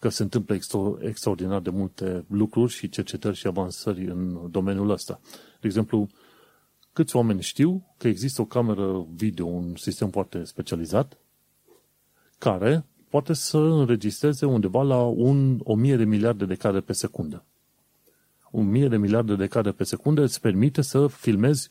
[0.00, 5.20] că se întâmplă extra, extraordinar de multe lucruri și cercetări și avansări în domeniul ăsta.
[5.60, 6.08] De exemplu,
[6.92, 11.18] câți oameni știu că există o cameră video, un sistem foarte specializat,
[12.38, 17.44] care poate să înregistreze undeva la un, o mie de miliarde de cadre pe secundă.
[18.52, 21.68] Un mie de miliarde de cadre pe secundă îți permite să filmezi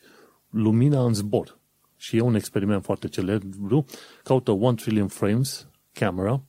[0.49, 1.57] lumina în zbor.
[1.97, 3.85] Și e un experiment foarte celebru.
[4.23, 6.41] Caută One Trillion Frames Camera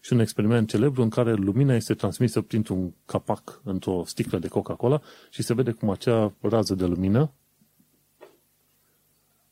[0.00, 5.00] și un experiment celebru în care lumina este transmisă printr-un capac într-o sticlă de Coca-Cola
[5.30, 7.32] și se vede cum acea rază de lumină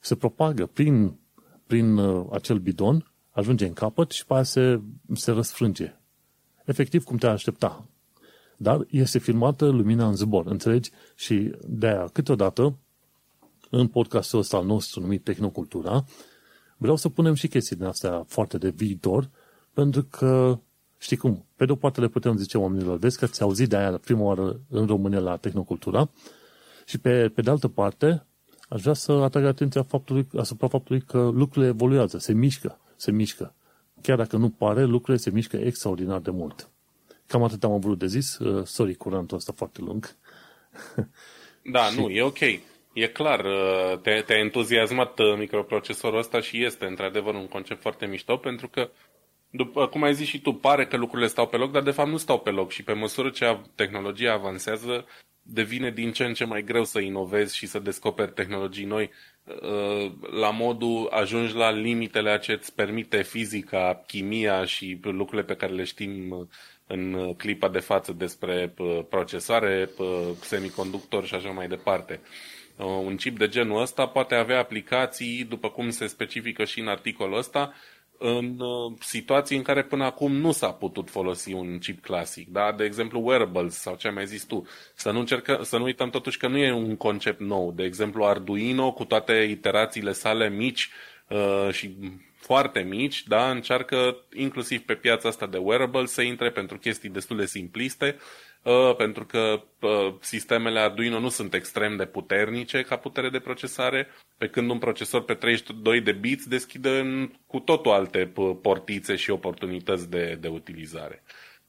[0.03, 1.19] se propagă prin,
[1.67, 4.81] prin uh, acel bidon ajunge în capăt și pe aia se,
[5.15, 5.95] se răsfrânge.
[6.65, 7.85] Efectiv cum te aștepta.
[8.63, 10.91] Dar este filmată lumina în zbor, înțelegi?
[11.15, 12.75] Și de-aia, câteodată,
[13.71, 16.05] în podcastul ăsta al nostru numit Tehnocultura,
[16.77, 19.31] vreau să punem și chestiile astea foarte de viitor,
[19.73, 20.59] pentru că,
[20.99, 23.99] știi cum, pe de-o parte le putem zice oamenilor, vezi că ți-au auzit de aia
[23.99, 26.11] prima oară în România la Tehnocultura,
[26.87, 28.27] și pe, pe de altă parte,
[28.69, 33.55] aș vrea să atrag atenția faptului, asupra faptului că lucrurile evoluează, se mișcă se mișcă.
[34.01, 36.71] Chiar dacă nu pare, lucrurile se mișcă extraordinar de mult.
[37.33, 38.39] Cam atât am vrut de zis.
[38.39, 40.17] Uh, sorry, curantul ăsta foarte lung.
[41.63, 42.01] Da, și...
[42.01, 42.41] nu, e ok.
[42.93, 48.07] E clar, uh, te, te-a entuziasmat uh, microprocesorul ăsta și este într-adevăr un concept foarte
[48.07, 48.91] mișto pentru că,
[49.51, 52.09] după cum ai zis și tu, pare că lucrurile stau pe loc, dar de fapt
[52.09, 55.07] nu stau pe loc și pe măsură ce tehnologia avansează,
[55.43, 59.11] devine din ce în ce mai greu să inovezi și să descoperi tehnologii noi.
[59.45, 65.57] Uh, la modul ajungi la limitele a ce îți permite fizica, chimia și lucrurile pe
[65.57, 66.49] care le știm
[66.93, 70.07] în clipa de față despre uh, procesoare, uh,
[70.41, 72.21] semiconductori și așa mai departe.
[73.05, 77.39] Un chip de genul ăsta poate avea aplicații, după cum se specifică și în articolul
[77.39, 77.73] ăsta,
[78.23, 82.49] în uh, situații în care până acum nu s-a putut folosi un chip clasic.
[82.49, 82.73] Da?
[82.73, 84.67] De exemplu, wearables sau ce ai mai zis tu.
[84.95, 87.73] Să nu, încercă, să nu uităm totuși că nu e un concept nou.
[87.73, 90.91] De exemplu, Arduino cu toate iterațiile sale mici
[91.29, 91.97] uh, și
[92.43, 97.37] foarte mici, da, încearcă inclusiv pe piața asta de wearable să intre pentru chestii destul
[97.37, 98.17] de simpliste,
[98.63, 104.09] uh, pentru că uh, sistemele Arduino nu sunt extrem de puternice ca putere de procesare,
[104.39, 107.05] pe când un procesor pe 32 de bits deschide
[107.47, 108.33] cu totul alte
[108.63, 111.23] portițe și oportunități de, de utilizare.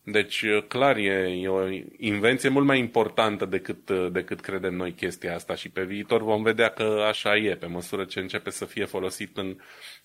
[0.06, 4.94] Deci, uh, clar, e, e o invenție mult mai importantă decât, uh, decât credem noi
[4.94, 8.66] chestia asta și pe viitor vom vedea că așa e, pe măsură ce începe să
[8.66, 9.58] fie folosit în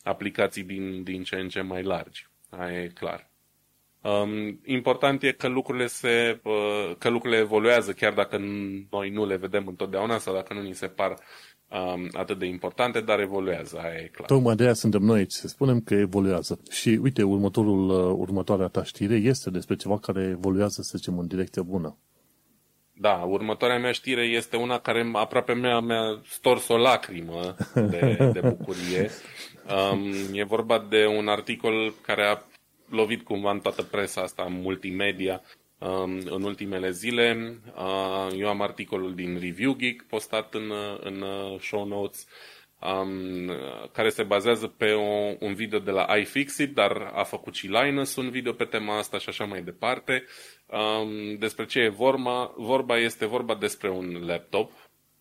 [0.03, 2.27] aplicații din, din ce în ce mai largi.
[2.51, 3.31] Aia e clar.
[4.01, 8.39] Um, important e că lucrurile, se, uh, că lucrurile evoluează, chiar dacă
[8.91, 11.17] noi nu le vedem întotdeauna sau dacă nu ni se par
[11.71, 14.29] um, atât de importante, dar evoluează, aia e clar.
[14.29, 16.61] Tocmai de aia suntem noi aici, să spunem că evoluează.
[16.71, 21.27] Și uite, următorul, uh, următoarea ta știre este despre ceva care evoluează, să zicem, în
[21.27, 21.97] direcție bună.
[23.01, 28.41] Da, următoarea mea știre este una care aproape mi-a, mi-a stors o lacrimă de, de
[28.41, 29.11] bucurie.
[29.93, 32.39] Um, e vorba de un articol care a
[32.89, 35.68] lovit cumva în toată presa asta, multimedia, Um,
[36.24, 37.59] în ultimele zile.
[37.76, 42.26] Uh, eu am articolul din Review Geek postat în, în uh, show notes
[42.81, 43.53] um,
[43.93, 48.16] care se bazează pe o, un video de la iFixit, dar a făcut și Linus
[48.16, 50.24] un video pe tema asta și așa mai departe.
[50.66, 52.53] Um, despre ce e vorba?
[52.57, 54.72] Vorba este vorba despre un laptop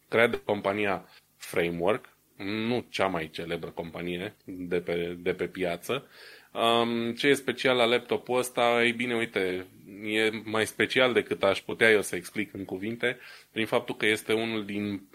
[0.08, 1.05] creat de compania
[1.38, 6.08] Framework, nu cea mai celebră companie de pe, de pe piață,
[6.52, 8.84] Um, ce e special la laptopul ăsta?
[8.84, 9.68] Ei bine, uite,
[10.04, 13.18] e mai special decât aș putea eu să explic în cuvinte,
[13.52, 15.08] prin faptul că este unul din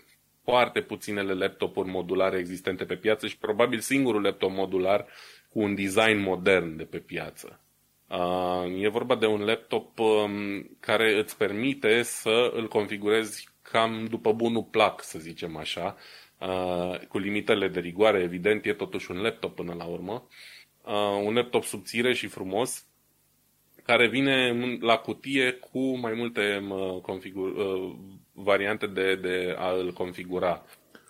[0.45, 5.07] foarte puținele laptopuri modulare existente pe piață și probabil singurul laptop modular
[5.49, 7.61] cu un design modern de pe piață.
[8.09, 14.33] Uh, e vorba de un laptop um, care îți permite să îl configurezi cam după
[14.33, 15.97] bunul plac, să zicem așa,
[16.39, 20.13] uh, cu limitele de rigoare, evident, e totuși un laptop până la urmă.
[20.13, 20.62] Uh,
[21.25, 22.87] un laptop subțire și frumos,
[23.85, 26.67] care vine la cutie cu mai multe
[27.03, 27.95] configura, uh,
[28.33, 30.65] variante de, de a îl configura.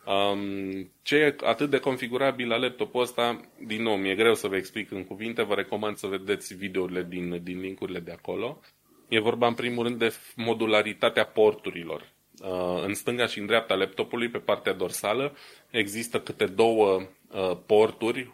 [0.06, 4.56] Um, ce e atât de configurabil la laptopul ăsta, din nou, mi-e greu să vă
[4.56, 8.60] explic în cuvinte, vă recomand să vedeți videourile din, din linkurile de acolo.
[9.08, 12.12] E vorba în primul rând de modularitatea porturilor.
[12.42, 15.36] Uh, în stânga și în dreapta laptopului, pe partea dorsală,
[15.70, 18.30] există câte două uh, porturi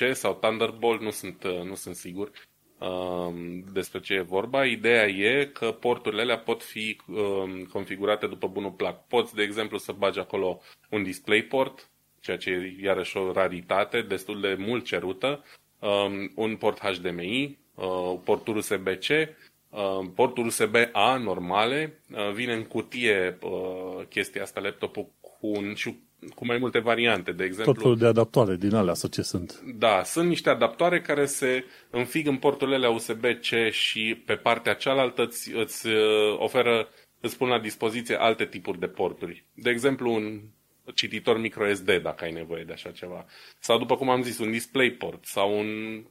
[0.00, 2.30] USB-C sau Thunderbolt, nu sunt, uh, nu sunt sigur,
[2.78, 4.64] Um, despre ce e vorba.
[4.64, 9.06] Ideea e că porturile alea pot fi um, configurate după bunul plac.
[9.06, 11.90] Poți, de exemplu, să bagi acolo un DisplayPort,
[12.20, 15.44] ceea ce e iarăși o raritate, destul de mult cerută,
[15.78, 19.08] um, un port HDMI, uh, porturi USB-C,
[19.68, 23.38] uh, porturi USB-A normale, uh, vine în cutie
[24.08, 25.96] chestia asta laptopul cu un, și
[26.34, 27.72] cu mai multe variante, de exemplu.
[27.72, 29.60] Tot felul de adaptoare din alea, sau ce sunt?
[29.78, 35.54] Da, sunt niște adaptoare care se înfig în porturile USB-C și pe partea cealaltă îți,
[35.54, 35.94] îți uh,
[36.38, 36.88] oferă,
[37.20, 39.44] îți pun la dispoziție alte tipuri de porturi.
[39.54, 40.40] De exemplu, un
[40.94, 43.24] cititor microSD, dacă ai nevoie de așa ceva.
[43.58, 45.66] Sau, după cum am zis, un DisplayPort sau un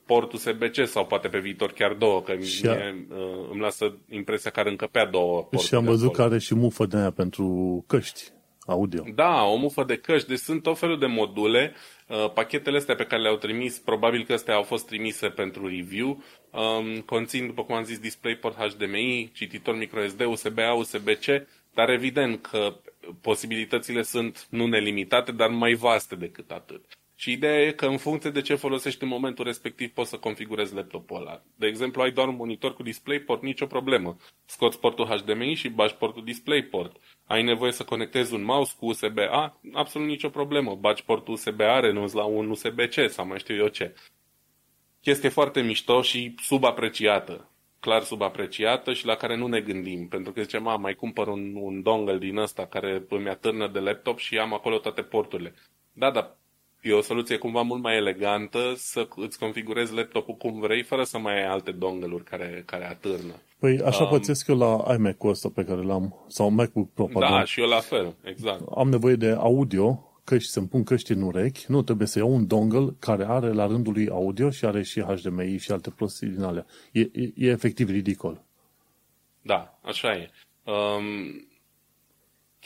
[0.06, 3.16] port USB-C sau poate pe viitor chiar două, că și mie, a...
[3.16, 5.64] Uh, îmi lasă impresia că ar încăpea două porturi.
[5.64, 8.36] Și am văzut că are și mufă de aia pentru căști
[8.68, 9.04] audio.
[9.16, 10.28] Da, o mufă de căști.
[10.28, 11.74] Deci sunt tot felul de module.
[12.08, 16.24] Uh, pachetele astea pe care le-au trimis, probabil că astea au fost trimise pentru review,
[16.52, 21.26] um, conțin, după cum am zis, DisplayPort HDMI, cititor microSD, USB-A, USB-C,
[21.74, 22.76] dar evident că
[23.22, 26.86] posibilitățile sunt nu nelimitate, dar mai vaste decât atât.
[27.20, 30.76] Și ideea e că în funcție de ce folosești în momentul respectiv poți să configurezi
[30.76, 31.42] laptopul ăla.
[31.56, 34.18] De exemplu, ai doar un monitor cu DisplayPort, nicio problemă.
[34.46, 36.96] Scoți portul HDMI și bagi portul DisplayPort.
[37.26, 39.60] Ai nevoie să conectezi un mouse cu USB-A?
[39.74, 40.76] Absolut nicio problemă.
[40.76, 43.96] Bagi portul USB-A, renunți la un USB-C sau mai știu eu ce.
[45.02, 47.52] Chestie foarte mișto și subapreciată.
[47.80, 50.08] Clar subapreciată și la care nu ne gândim.
[50.08, 54.18] Pentru că zicem, mai cumpăr un, un dongle din ăsta care îmi atârnă de laptop
[54.18, 55.54] și am acolo toate porturile.
[55.94, 56.38] Da, dar
[56.88, 61.18] e o soluție cumva mult mai elegantă să îți configurezi laptopul cum vrei, fără să
[61.18, 63.34] mai ai alte dongle care, care atârnă.
[63.60, 67.10] Păi așa um, pățesc eu la iMac-ul ăsta pe care l-am, sau MacBook Pro.
[67.14, 67.46] Da, pardon.
[67.46, 68.62] și eu la fel, exact.
[68.76, 72.48] Am nevoie de audio, căști, să-mi pun căști în urechi, nu trebuie să iau un
[72.48, 76.44] dongle care are la rândul lui audio și are și HDMI și alte prostii din
[76.44, 76.66] alea.
[76.92, 78.42] E, e, e efectiv ridicol.
[79.42, 80.30] Da, așa e.
[80.64, 81.48] Um,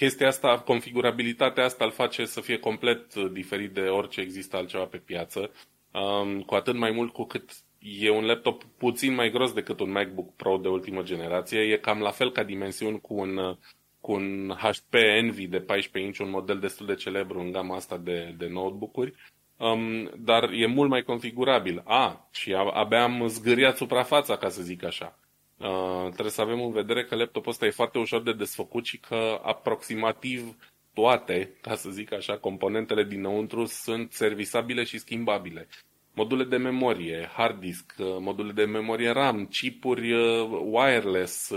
[0.02, 4.98] chestia asta, configurabilitatea asta îl face să fie complet diferit de orice există altceva pe
[4.98, 5.52] piață,
[5.94, 9.92] um, cu atât mai mult cu cât e un laptop puțin mai gros decât un
[9.92, 13.58] MacBook Pro de ultimă generație, e cam la fel ca dimensiuni cu un,
[14.00, 17.98] cu un HP Envy de 14 inch, un model destul de celebru în gama asta
[17.98, 19.14] de, de notebook-uri.
[19.58, 21.82] um, dar e mult mai configurabil.
[21.86, 25.20] A, și abia am zgâriat suprafața, ca să zic așa.
[25.62, 28.98] Uh, trebuie să avem în vedere că laptopul ăsta e foarte ușor de desfăcut și
[28.98, 30.56] că aproximativ
[30.94, 35.68] toate, ca să zic așa, componentele dinăuntru sunt servisabile și schimbabile.
[36.14, 41.54] Module de memorie, hard disk, uh, module de memorie RAM, chipuri uh, wireless,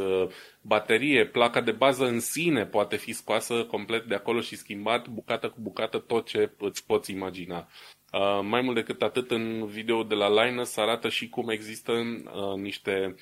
[0.60, 5.48] baterie, placa de bază în sine poate fi scoasă complet de acolo și schimbat bucată
[5.48, 7.68] cu bucată tot ce îți poți imagina.
[8.14, 12.60] Uh, mai mult decât atât, în video de la Linus arată și cum există uh,
[12.60, 13.20] niște uh,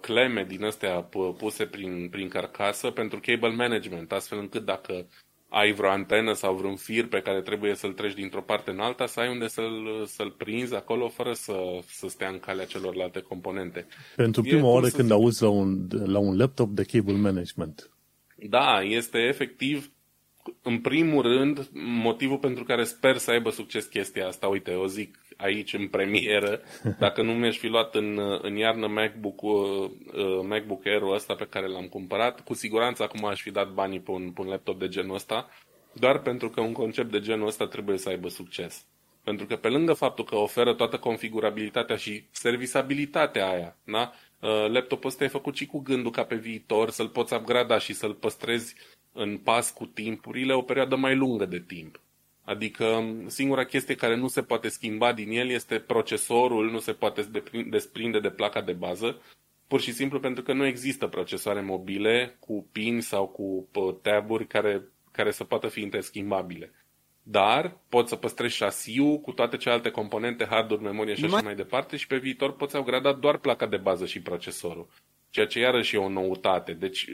[0.00, 5.06] cleme din astea puse prin, prin carcasă pentru cable management, astfel încât dacă
[5.48, 9.06] ai vreo antenă sau vreun fir pe care trebuie să-l treci dintr-o parte în alta,
[9.06, 11.56] să ai unde să-l, să-l prinzi acolo fără să,
[11.86, 13.86] să stea în calea celorlalte componente.
[14.16, 15.16] Pentru prima e, oară când zic...
[15.16, 17.90] auzi la un, la un laptop de cable management.
[18.48, 19.92] Da, este efectiv
[20.62, 21.68] în primul rând,
[22.02, 26.60] motivul pentru care sper să aibă succes chestia asta, uite, o zic aici în premieră,
[26.98, 29.90] dacă nu mi-aș fi luat în, în iarnă MacBook, uh,
[30.42, 34.10] MacBook Air-ul ăsta pe care l-am cumpărat, cu siguranță acum aș fi dat banii pe
[34.10, 35.48] un, pe un laptop de genul ăsta,
[35.92, 38.86] doar pentru că un concept de genul ăsta trebuie să aibă succes.
[39.24, 44.12] Pentru că pe lângă faptul că oferă toată configurabilitatea și servisabilitatea aia, da?
[44.40, 47.92] Uh, laptopul ăsta e făcut și cu gândul ca pe viitor să-l poți upgrada și
[47.92, 48.74] să-l păstrezi
[49.12, 52.00] în pas cu timpurile o perioadă mai lungă de timp.
[52.48, 57.28] Adică singura chestie care nu se poate schimba din el este procesorul, nu se poate
[57.70, 59.22] desprinde de placa de bază,
[59.66, 63.68] pur și simplu pentru că nu există procesoare mobile cu pin sau cu
[64.02, 64.82] taburi care,
[65.12, 66.72] care să poată fi interschimbabile.
[67.22, 71.96] Dar poți să păstrezi șasiul cu toate celelalte componente, hardware, memorie și așa mai departe
[71.96, 74.88] și pe viitor poți upgrada doar placa de bază și procesorul
[75.30, 76.72] ceea ce iarăși e o noutate.
[76.72, 77.06] Deci,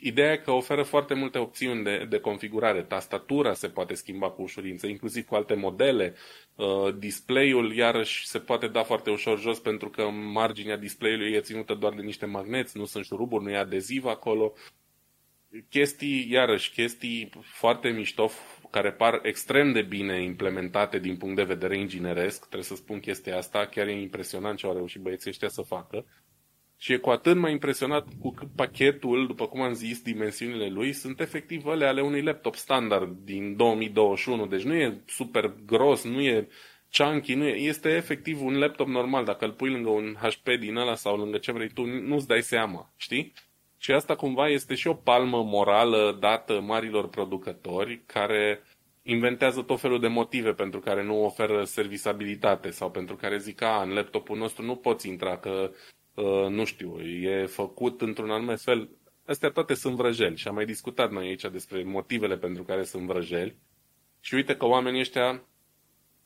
[0.00, 2.82] ideea e că oferă foarte multe opțiuni de, de configurare.
[2.82, 6.14] Tastatura se poate schimba cu ușurință, inclusiv cu alte modele.
[6.54, 11.74] Uh, display-ul, iarăși, se poate da foarte ușor jos pentru că marginea display-ului e ținută
[11.74, 14.52] doar de niște magneți, nu sunt șuruburi, nu e adeziv acolo.
[15.68, 18.30] Chestii, iarăși, chestii foarte mișto,
[18.70, 23.36] care par extrem de bine implementate din punct de vedere ingineresc, trebuie să spun chestia
[23.36, 26.04] asta, chiar e impresionant ce au reușit băieții ăștia să facă.
[26.82, 30.92] Și e cu atât mai impresionat cu cât pachetul, după cum am zis, dimensiunile lui
[30.92, 34.46] sunt efectiv ale ale unui laptop standard din 2021.
[34.46, 36.48] Deci nu e super gros, nu e
[36.96, 39.24] chunky, nu e, este efectiv un laptop normal.
[39.24, 42.42] Dacă îl pui lângă un HP din ăla sau lângă ce vrei tu, nu-ți dai
[42.42, 43.32] seama, știi?
[43.78, 48.62] Și asta cumva este și o palmă morală dată marilor producători care
[49.02, 53.66] inventează tot felul de motive pentru care nu oferă servisabilitate sau pentru care zic că
[53.82, 55.99] în laptopul nostru nu poți intra că Uh,
[56.48, 58.90] nu știu, e făcut într-un anume fel.
[59.26, 63.06] Astea toate sunt vrăjeli și am mai discutat noi aici despre motivele pentru care sunt
[63.06, 63.56] vrăjeli.
[64.20, 65.42] Și uite că oamenii ăștia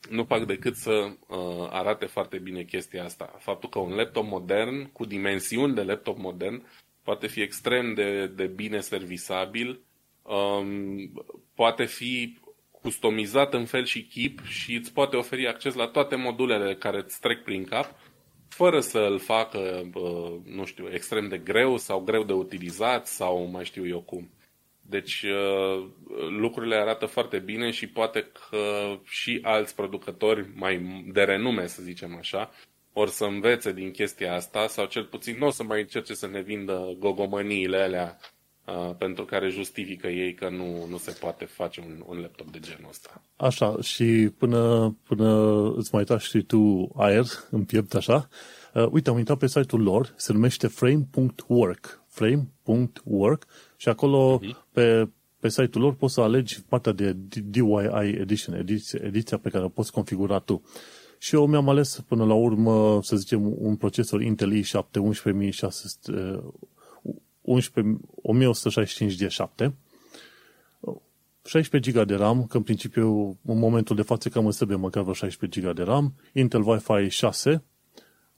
[0.09, 3.35] nu fac decât să uh, arate foarte bine chestia asta.
[3.39, 6.63] Faptul că un laptop modern, cu dimensiuni de laptop modern,
[7.03, 9.79] poate fi extrem de, de bine servisabil,
[10.21, 11.11] um,
[11.55, 12.37] poate fi
[12.71, 17.19] customizat în fel și chip și îți poate oferi acces la toate modulele care îți
[17.19, 17.99] trec prin cap
[18.55, 19.89] fără să îl facă,
[20.43, 24.29] nu știu, extrem de greu sau greu de utilizat sau mai știu eu cum.
[24.81, 25.25] Deci
[26.29, 32.15] lucrurile arată foarte bine și poate că și alți producători mai de renume, să zicem
[32.15, 32.51] așa,
[32.93, 36.27] or să învețe din chestia asta sau cel puțin nu o să mai încerce să
[36.27, 38.34] ne vindă gogomăniile alea Uh,
[38.97, 42.89] pentru care justifică ei că nu, nu se poate face un, un laptop de genul
[42.89, 43.21] ăsta.
[43.35, 48.27] Așa, și până, până îți mai tași și tu aer în piept așa,
[48.73, 53.45] uh, uite, am intrat pe site-ul lor, se numește frame.work, frame.work
[53.77, 54.71] și acolo uh-huh.
[54.71, 55.09] pe,
[55.39, 57.15] pe site-ul lor poți să alegi partea de
[57.49, 60.61] DIY Edition, ediția, ediția pe care o poți configura tu.
[61.17, 66.43] Și eu mi-am ales până la urmă, să zicem, un procesor Intel i7 11600
[67.45, 69.75] 11, 1165 g 7,
[71.45, 75.01] 16 GB de RAM, că în principiu în momentul de față cam îți trebuie măcar
[75.01, 77.63] vreo 16 GB de RAM, Intel Wi-Fi 6,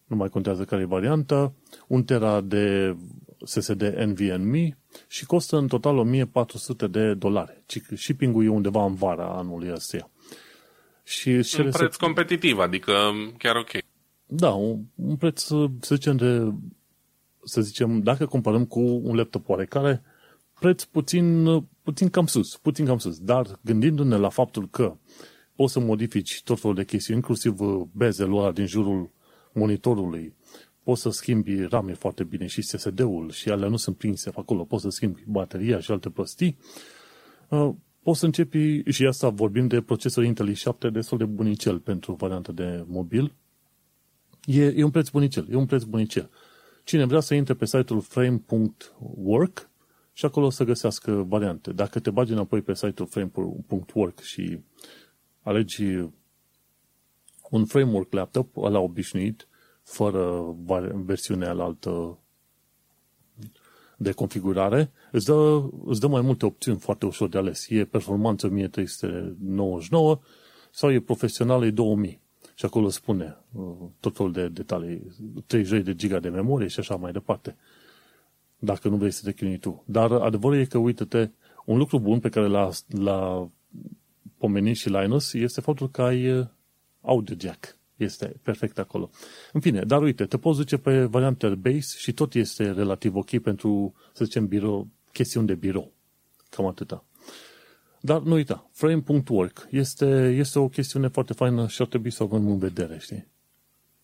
[0.06, 1.54] nu mai contează care e varianta,
[1.88, 2.96] 1 tera de
[3.46, 4.78] SSD NVMe
[5.08, 7.64] și costă în total 1400 de dolari.
[7.96, 10.10] Shipping-ul e undeva în vara anului ăsta.
[11.04, 11.98] Și un preț să...
[12.00, 12.94] competitiv, adică
[13.38, 13.70] chiar ok.
[14.26, 16.54] Da, un, un preț, să zicem, de
[17.48, 20.04] să zicem, dacă comparăm cu un laptop oarecare,
[20.60, 21.48] preț puțin,
[21.84, 23.20] puțin cam sus, puțin cam sus.
[23.20, 24.98] Dar gândindu-ne la faptul că
[25.56, 27.56] poți să modifici tot felul de chestiuni, inclusiv
[27.92, 29.12] bezelul ăla din jurul
[29.54, 30.36] monitorului,
[30.84, 34.84] poți să schimbi rame foarte bine și SSD-ul și alea nu sunt prinse acolo, poți
[34.84, 36.58] să schimbi bateria și alte prostii,
[37.50, 37.70] uh,
[38.04, 42.52] poți să începi, și asta vorbim de procesor Intel i7 destul de bunicel pentru varianta
[42.52, 43.34] de mobil.
[44.46, 46.30] E, e un preț bunicel, e un preț bunicel.
[46.88, 49.70] Cine vrea să intre pe site-ul frame.work
[50.14, 51.72] și acolo o să găsească variante.
[51.72, 54.60] Dacă te bagi înapoi pe site-ul frame.work și
[55.42, 55.84] alegi
[57.50, 59.48] un framework laptop, ăla obișnuit,
[59.84, 60.56] fără
[60.94, 62.20] versiunea altă
[63.98, 67.70] de configurare, îți dă, îți dă mai multe opțiuni foarte ușor de ales.
[67.70, 70.20] E performanță 1399
[70.72, 72.26] sau e profesional e 2000.
[72.58, 75.12] Și acolo spune uh, tot felul de detalii,
[75.46, 77.56] 30 de giga de memorie și așa mai departe.
[78.60, 79.84] Dacă nu vrei să te chinui tu.
[79.86, 81.30] Dar adevărul e că, uite-te,
[81.66, 83.50] un lucru bun pe care l-a, l-a
[84.38, 86.48] pomenit și Linus este faptul că ai uh,
[87.02, 87.78] audio jack.
[87.96, 89.10] Este perfect acolo.
[89.54, 93.38] În fine, dar uite, te poți duce pe varianta base și tot este relativ ok
[93.38, 95.92] pentru, să zicem, birou, chestiuni de birou.
[96.50, 97.06] Cam atâta.
[98.02, 102.26] Dar nu uita, frame.work este, este o chestiune foarte faină și ar trebui să o
[102.26, 103.36] avem în vedere, știi?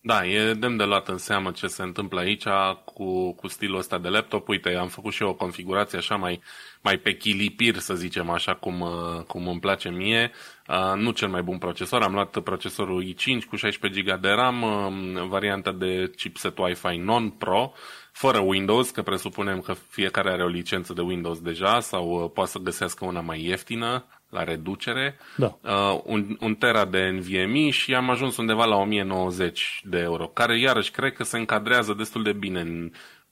[0.06, 2.44] Da, e demn de luat în seamă ce se întâmplă aici
[2.84, 4.48] cu, cu stilul ăsta de laptop.
[4.48, 6.40] Uite, am făcut și eu o configurație așa mai,
[6.82, 10.30] mai pe chilipir, să zicem așa, cum, uh, cum îmi place mie.
[10.68, 14.62] Uh, nu cel mai bun procesor, am luat procesorul i5 cu 16 GB de RAM,
[14.62, 17.72] uh, varianta de chipset Wi-Fi non-Pro,
[18.14, 22.58] fără Windows, că presupunem că fiecare are o licență de Windows deja sau poate să
[22.58, 25.58] găsească una mai ieftină la reducere, da.
[25.62, 30.58] uh, un, un tera de NVMe și am ajuns undeva la 1090 de euro, care
[30.58, 32.90] iarăși cred că se încadrează destul de bine în,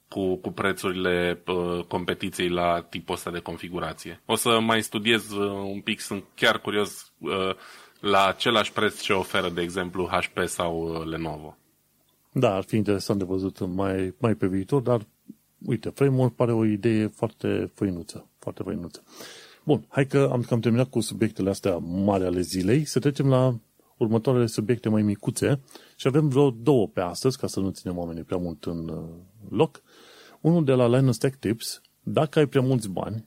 [0.08, 4.22] cu, cu prețurile uh, competiției la tipul ăsta de configurație.
[4.26, 7.54] O să mai studiez uh, un pic, sunt chiar curios uh,
[8.00, 11.56] la același preț ce oferă, de exemplu, HP sau uh, Lenovo.
[12.32, 15.06] Da, ar fi interesant de văzut mai, mai pe viitor, dar
[15.66, 19.02] uite, Framework pare o idee foarte făinuță, foarte făinuță.
[19.64, 23.58] Bun, hai că am cam terminat cu subiectele astea mari ale zilei, să trecem la
[23.96, 25.60] următoarele subiecte mai micuțe
[25.96, 29.02] și avem vreo două pe astăzi, ca să nu ținem oamenii prea mult în uh,
[29.48, 29.82] loc.
[30.40, 33.24] Unul de la Linus Tech Tips, dacă ai prea mulți bani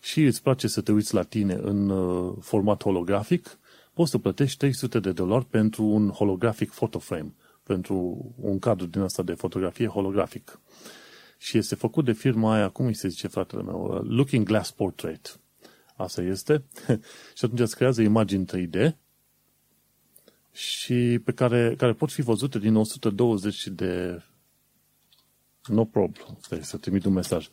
[0.00, 3.58] și îți place să te uiți la tine în uh, format holografic,
[3.94, 7.34] poți să plătești 300 de dolari pentru un holographic photo frame,
[7.72, 10.60] pentru un cadru din asta de fotografie holografic.
[11.38, 14.70] Și este făcut de firma aia, cum îi se zice fratele meu, uh, Looking Glass
[14.70, 15.40] Portrait.
[15.96, 16.64] Asta este.
[17.36, 18.92] și atunci îți creează imagini 3D
[20.52, 24.22] și pe care, care pot fi văzute din 120 de
[25.66, 26.38] no problem.
[26.40, 27.48] Stai să trimit un mesaj.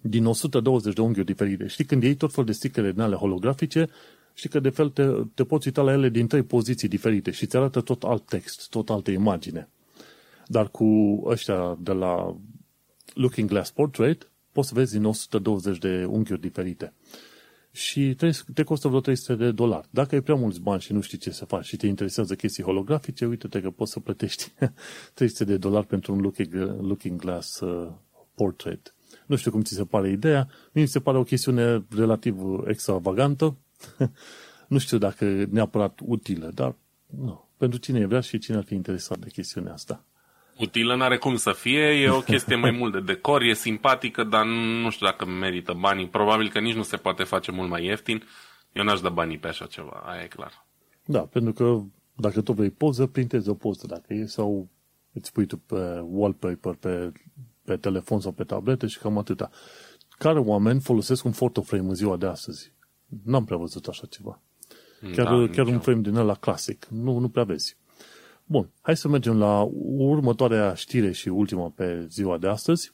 [0.00, 1.66] Din 120 de unghiuri diferite.
[1.66, 3.88] Știi, când iei tot fel de sticlere din ale holografice,
[4.34, 7.44] știi că de fel te, te poți uita la ele din trei poziții diferite și
[7.44, 9.68] îți arată tot alt text, tot altă imagine.
[10.46, 12.36] Dar cu ăștia de la
[13.14, 16.92] Looking Glass Portrait, poți să vezi din 120 de unghiuri diferite.
[17.72, 18.16] Și
[18.54, 19.88] te costă vreo 300 de dolari.
[19.90, 22.62] Dacă ai prea mulți bani și nu știi ce să faci și te interesează chestii
[22.62, 24.52] holografice, uite-te că poți să plătești
[25.14, 27.88] 300 de dolari pentru un looking, looking glass uh,
[28.34, 28.94] portrait.
[29.26, 33.56] Nu știu cum ți se pare ideea, mi se pare o chestiune relativ extravagantă.
[34.68, 36.74] nu știu dacă neapărat utilă, dar
[37.06, 37.48] nu.
[37.56, 40.04] Pentru cine vrea și cine ar fi interesat de chestiunea asta
[40.60, 44.44] utilă, n-are cum să fie, e o chestie mai mult de decor, e simpatică, dar
[44.82, 46.08] nu știu dacă merită banii.
[46.08, 48.22] Probabil că nici nu se poate face mult mai ieftin.
[48.72, 50.66] Eu n-aș da banii pe așa ceva, aia e clar.
[51.04, 51.80] Da, pentru că
[52.16, 54.68] dacă tu vrei poză, printezi o poză dacă e sau
[55.12, 57.12] îți pui tu pe wallpaper pe,
[57.64, 59.50] pe telefon sau pe tabletă și cam atâta.
[60.18, 62.72] Care oameni folosesc un photoframe în ziua de astăzi?
[63.24, 64.40] N-am prea văzut așa ceva.
[65.14, 66.86] Chiar, da, chiar un frame din ăla clasic.
[66.90, 67.76] Nu, nu prea vezi.
[68.44, 72.92] Bun, hai să mergem la următoarea știre și ultima pe ziua de astăzi.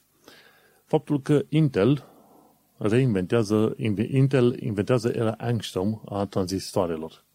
[0.85, 2.05] Faptul că Intel
[2.77, 3.75] reinventează,
[4.11, 7.25] Intel inventează era angstrom a tranzistoarelor.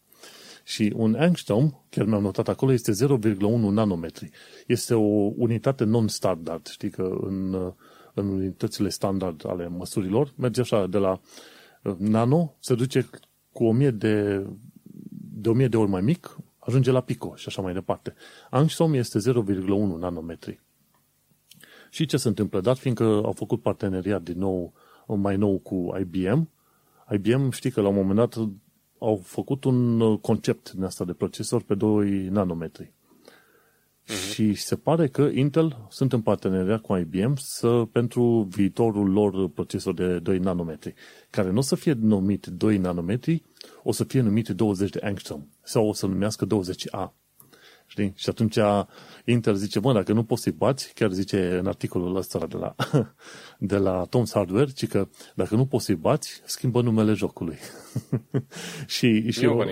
[0.63, 3.37] Și un angstrom, chiar mi-am notat acolo, este 0,1
[3.69, 4.29] nanometri.
[4.67, 6.67] Este o unitate non-standard.
[6.67, 7.73] Știi că în,
[8.13, 11.19] în unitățile standard ale măsurilor merge așa de la
[11.97, 13.09] nano, se duce
[13.51, 14.45] cu 1000 de,
[15.33, 18.13] de 1000 de ori mai mic, ajunge la pico și așa mai departe.
[18.49, 20.61] Angstrom este 0,1 nanometri.
[21.89, 22.61] Și ce se întâmplă?
[22.61, 24.73] Dat fiindcă au făcut parteneriat din nou,
[25.07, 26.49] mai nou cu IBM,
[27.11, 28.35] IBM știi că la un moment dat
[28.97, 32.93] au făcut un concept din asta de procesor pe 2 nanometri.
[34.07, 34.33] Uh-huh.
[34.33, 39.93] Și se pare că Intel sunt în parteneriat cu IBM să, pentru viitorul lor procesor
[39.93, 40.93] de 2 nanometri,
[41.29, 43.43] care nu o să fie numit 2 nanometri,
[43.83, 47.11] o să fie numit 20 de angstrom sau o să numească 20A.
[47.87, 48.13] Știi?
[48.15, 48.57] Și atunci
[49.25, 52.75] Intel zice, bă, dacă nu poți să-i bați, chiar zice în articolul ăsta de la,
[53.71, 57.57] de la Tom's Hardware, ci că dacă nu poți să-i bați, schimbă numele jocului.
[58.87, 59.63] și, și, o,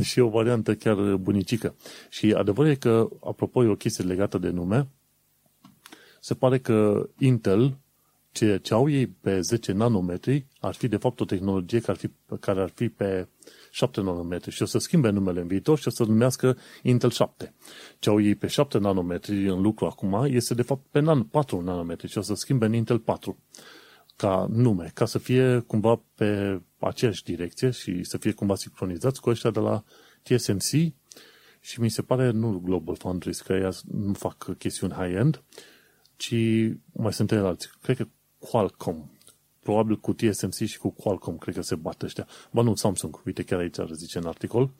[0.00, 1.74] și o variantă chiar bunicică.
[2.08, 4.88] Și adevărul e că, apropo, e o chestie legată de nume,
[6.20, 7.78] se pare că Intel,
[8.32, 11.96] ce, ce au ei pe 10 nanometri, ar fi de fapt o tehnologie care ar
[11.96, 13.28] fi, care ar fi pe
[13.70, 17.54] 7 nanometri și o să schimbe numele în viitor și o să numească Intel 7.
[17.98, 21.60] Ce au ei pe 7 nanometri în lucru acum este de fapt pe nan 4
[21.60, 23.38] nanometri și o să schimbe în Intel 4
[24.16, 29.30] ca nume, ca să fie cumva pe aceeași direcție și să fie cumva sincronizați cu
[29.30, 29.84] ăștia de la
[30.22, 30.92] TSMC
[31.60, 35.42] și mi se pare nu Global Foundries, că ei nu fac chestiuni high-end,
[36.16, 36.34] ci
[36.92, 37.70] mai sunt alții.
[37.82, 38.06] Cred că
[38.38, 39.10] Qualcomm
[39.66, 42.26] probabil cu TSMC și cu Qualcomm, cred că se bat ăștia.
[42.50, 44.70] Ba nu, Samsung, uite, chiar aici ar zice în articol.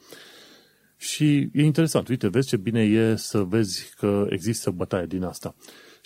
[0.97, 5.55] Și e interesant, uite, vezi ce bine e să vezi că există bătaie din asta.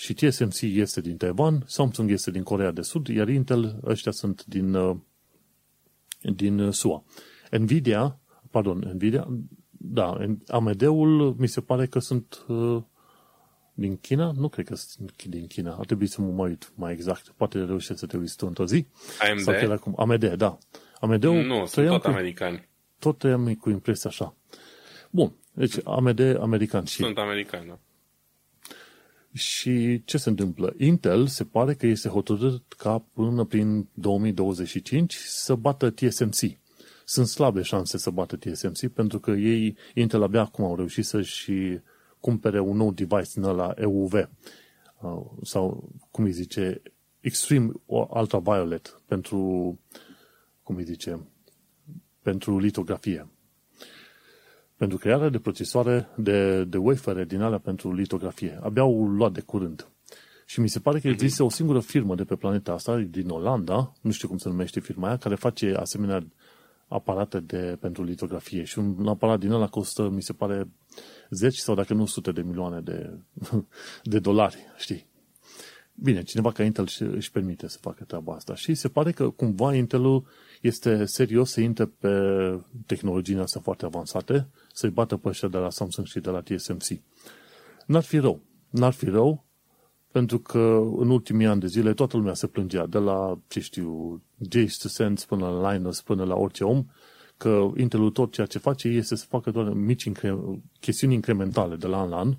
[0.00, 4.44] Și TSMC este din Taiwan, Samsung este din Corea de Sud, iar Intel, ăștia sunt
[4.44, 4.96] din, uh,
[6.22, 7.04] din SUA.
[7.50, 8.18] Nvidia,
[8.50, 9.28] pardon, Nvidia,
[9.70, 12.82] da, AMD-ul mi se pare că sunt uh,
[13.74, 14.32] din China?
[14.36, 15.74] Nu cred că sunt din China.
[15.78, 17.28] Ar trebui să mă mai uit mai exact.
[17.36, 18.86] Poate reușesc să te uiți tu într-o zi.
[19.30, 19.40] AMD?
[19.40, 19.94] Sau chiar acum.
[19.96, 20.58] AMD, da.
[21.00, 22.68] AMD nu, sunt tot cu, americani.
[22.98, 24.34] Tot am cu impresia așa.
[25.10, 25.34] Bun.
[25.52, 27.02] Deci AMD american și...
[27.02, 27.78] Sunt americani, da.
[29.32, 30.74] Și ce se întâmplă?
[30.78, 36.58] Intel se pare că este hotărât ca până prin 2025 să bată TSMC.
[37.04, 41.52] Sunt slabe șanse să bată TSMC pentru că ei, Intel abia acum au reușit să-și
[42.20, 44.28] cumpere un nou device din la EUV uh,
[45.42, 46.82] sau, cum îi zice,
[47.20, 49.78] Extreme Ultraviolet pentru,
[50.62, 51.26] cum îi zice,
[52.22, 53.28] pentru litografie.
[54.80, 58.58] Pentru crearea de procesoare de, de wafere din alea pentru litografie.
[58.62, 59.88] Abia au luat de curând.
[60.46, 63.92] Și mi se pare că există o singură firmă de pe planeta asta, din Olanda,
[64.00, 66.26] nu știu cum se numește firma aia, care face asemenea
[66.88, 68.64] aparate de, pentru litografie.
[68.64, 70.68] Și un aparat din ăla costă, mi se pare,
[71.30, 73.18] zeci sau dacă nu sute de milioane de,
[74.12, 75.06] de dolari, știi?
[76.02, 79.74] Bine, cineva ca Intel își permite să facă treaba asta și se pare că cumva
[79.74, 80.26] Intelul
[80.60, 82.10] este serios să intre pe
[82.86, 87.00] tehnologiile astea foarte avansate, să-i bată pe ăștia de la Samsung și de la TSMC.
[87.86, 88.40] N-ar fi rău.
[88.70, 89.44] N-ar fi rău
[90.12, 94.22] pentru că în ultimii ani de zile toată lumea se plângea, de la, ce știu,
[94.38, 96.86] Jace Sense până la Linus, până la orice om,
[97.36, 101.86] că Intelul tot ceea ce face este să facă doar mici incre- chestiuni incrementale de
[101.86, 102.36] la an la an,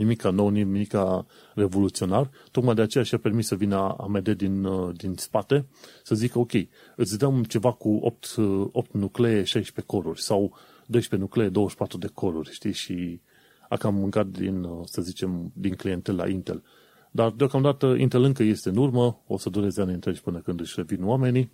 [0.00, 5.14] nimica nou, nimica revoluționar, tocmai de aceea și-a permis să vină AMD din, uh, din
[5.16, 5.66] spate,
[6.02, 6.52] să zică, ok,
[6.96, 12.06] îți dăm ceva cu 8, 8 uh, nuclee, 16 coruri, sau 12 nuclee, 24 de
[12.06, 13.20] coruri, știi, și
[13.68, 16.62] a cam mâncat din, uh, să zicem, din clientel la Intel.
[17.10, 20.74] Dar deocamdată Intel încă este în urmă, o să dureze ani întregi până când își
[20.76, 21.52] revin oamenii.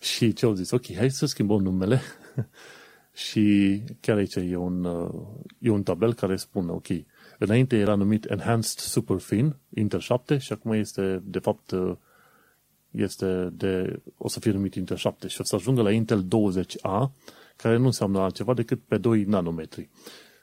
[0.00, 2.00] Și ce au zis, ok, hai să schimbăm numele.
[3.16, 5.10] Și chiar aici e un, uh,
[5.58, 6.86] e un tabel care spune, ok,
[7.38, 11.96] înainte era numit Enhanced Super Thin, Intel 7 și acum este, de fapt, uh,
[12.90, 17.10] este de, o să fie numit Intel 7 și o să ajungă la Intel 20A,
[17.56, 19.88] care nu înseamnă altceva decât pe 2 nanometri.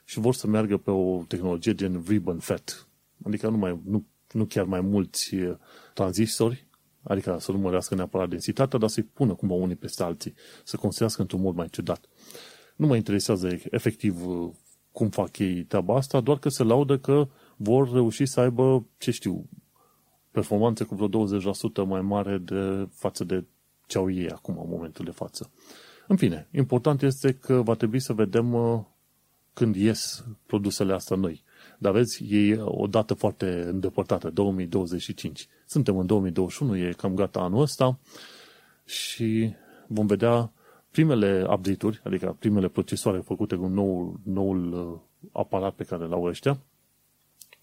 [0.04, 2.86] Și vor să meargă pe o tehnologie gen ribbon FET,
[3.24, 5.56] adică nu, mai, nu, nu chiar mai mulți uh,
[5.94, 6.66] tranzistori,
[7.02, 10.34] adică să nu mărească neapărat densitatea, dar să-i pună cumva unii peste alții,
[10.64, 12.08] să construiască într-un mod mai ciudat.
[12.76, 14.50] Nu mă interesează efectiv uh,
[14.94, 19.10] cum fac ei treaba asta, doar că se laudă că vor reuși să aibă, ce
[19.10, 19.48] știu,
[20.30, 23.44] performanțe cu vreo 20% mai mare de față de
[23.86, 25.50] ce au ei acum, în momentul de față.
[26.06, 28.80] În fine, important este că va trebui să vedem uh,
[29.52, 31.42] când ies produsele astea noi.
[31.78, 35.48] Dar vezi, e o dată foarte îndepărtată, 2025.
[35.66, 37.98] Suntem în 2021, e cam gata anul ăsta
[38.84, 39.54] și
[39.86, 40.52] vom vedea
[40.94, 44.98] primele update-uri, adică primele procesoare făcute cu noul, noul uh,
[45.32, 46.58] aparat pe care l-au ăștia,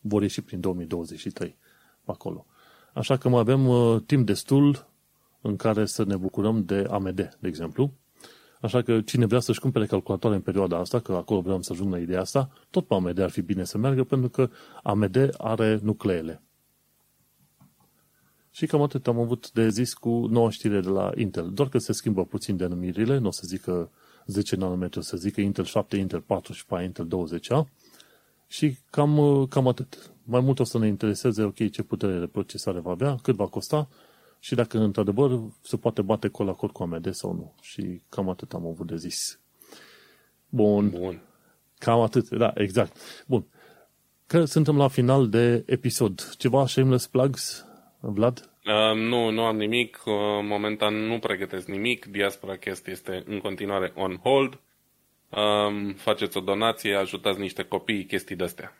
[0.01, 1.55] vor ieși prin 2023
[2.05, 2.45] acolo.
[2.93, 4.87] Așa că mai avem uh, timp destul
[5.41, 7.93] în care să ne bucurăm de AMD, de exemplu,
[8.61, 11.91] Așa că cine vrea să-și cumpere calculatoare în perioada asta, că acolo vreau să ajung
[11.91, 14.49] la ideea asta, tot pe AMD ar fi bine să meargă, pentru că
[14.83, 16.41] AMD are nucleele.
[18.51, 21.51] Și cam atât am avut de zis cu noua știre de la Intel.
[21.53, 23.91] Doar că se schimbă puțin denumirile, nu o să zică
[24.25, 27.67] 10 nanometri, o să zică Intel 7, Intel 4 și pe Intel 20A.
[28.47, 30.11] Și cam, cam atât.
[30.23, 33.47] Mai mult o să ne intereseze, ok, ce putere de procesare va avea, cât va
[33.47, 33.87] costa
[34.39, 37.53] și dacă într-adevăr se poate bate col acord cu AMD sau nu.
[37.61, 39.39] Și cam atât am avut de zis.
[40.49, 40.89] Bun.
[40.89, 41.21] Bun.
[41.77, 42.97] Cam atât, da, exact.
[43.27, 43.45] Bun.
[44.25, 46.35] Că suntem la final de episod.
[46.37, 47.65] Ceva shameless plugs,
[48.01, 48.49] Vlad?
[48.65, 50.01] Uh, nu, nu am nimic.
[50.05, 50.13] Uh,
[50.43, 52.05] momentan nu pregătesc nimic.
[52.05, 54.59] Diaspora Chest este în continuare on hold.
[55.29, 58.75] Uh, faceți o donație, ajutați niște copii, chestii de-astea.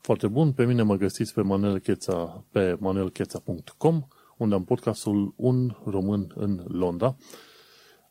[0.00, 0.52] Foarte bun.
[0.52, 4.02] Pe mine mă găsiți pe manelcheța, pe manelcheța.com,
[4.36, 7.16] unde am podcastul Un Român în Londra.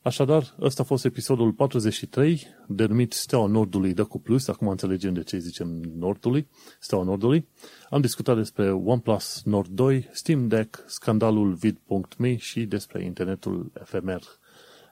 [0.02, 5.24] Așadar, ăsta a fost episodul 43, denumit Steaua Nordului dă cu plus, acum înțelegem de
[5.24, 5.68] ce zicem
[5.98, 6.48] Nordului,
[6.80, 7.48] Steaua Nordului.
[7.90, 14.22] Am discutat despre OnePlus Nord 2, Steam Deck, scandalul vid.me și despre internetul efemer.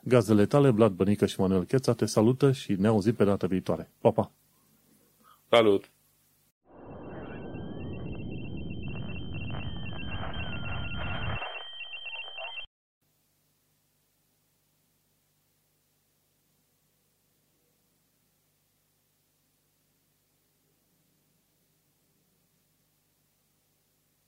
[0.04, 3.92] Gazdele tale, Vlad Bănică și Manuel Cheța te salută și ne auzim pe data viitoare.
[4.00, 4.32] Pa, pa!
[5.50, 5.92] Salut!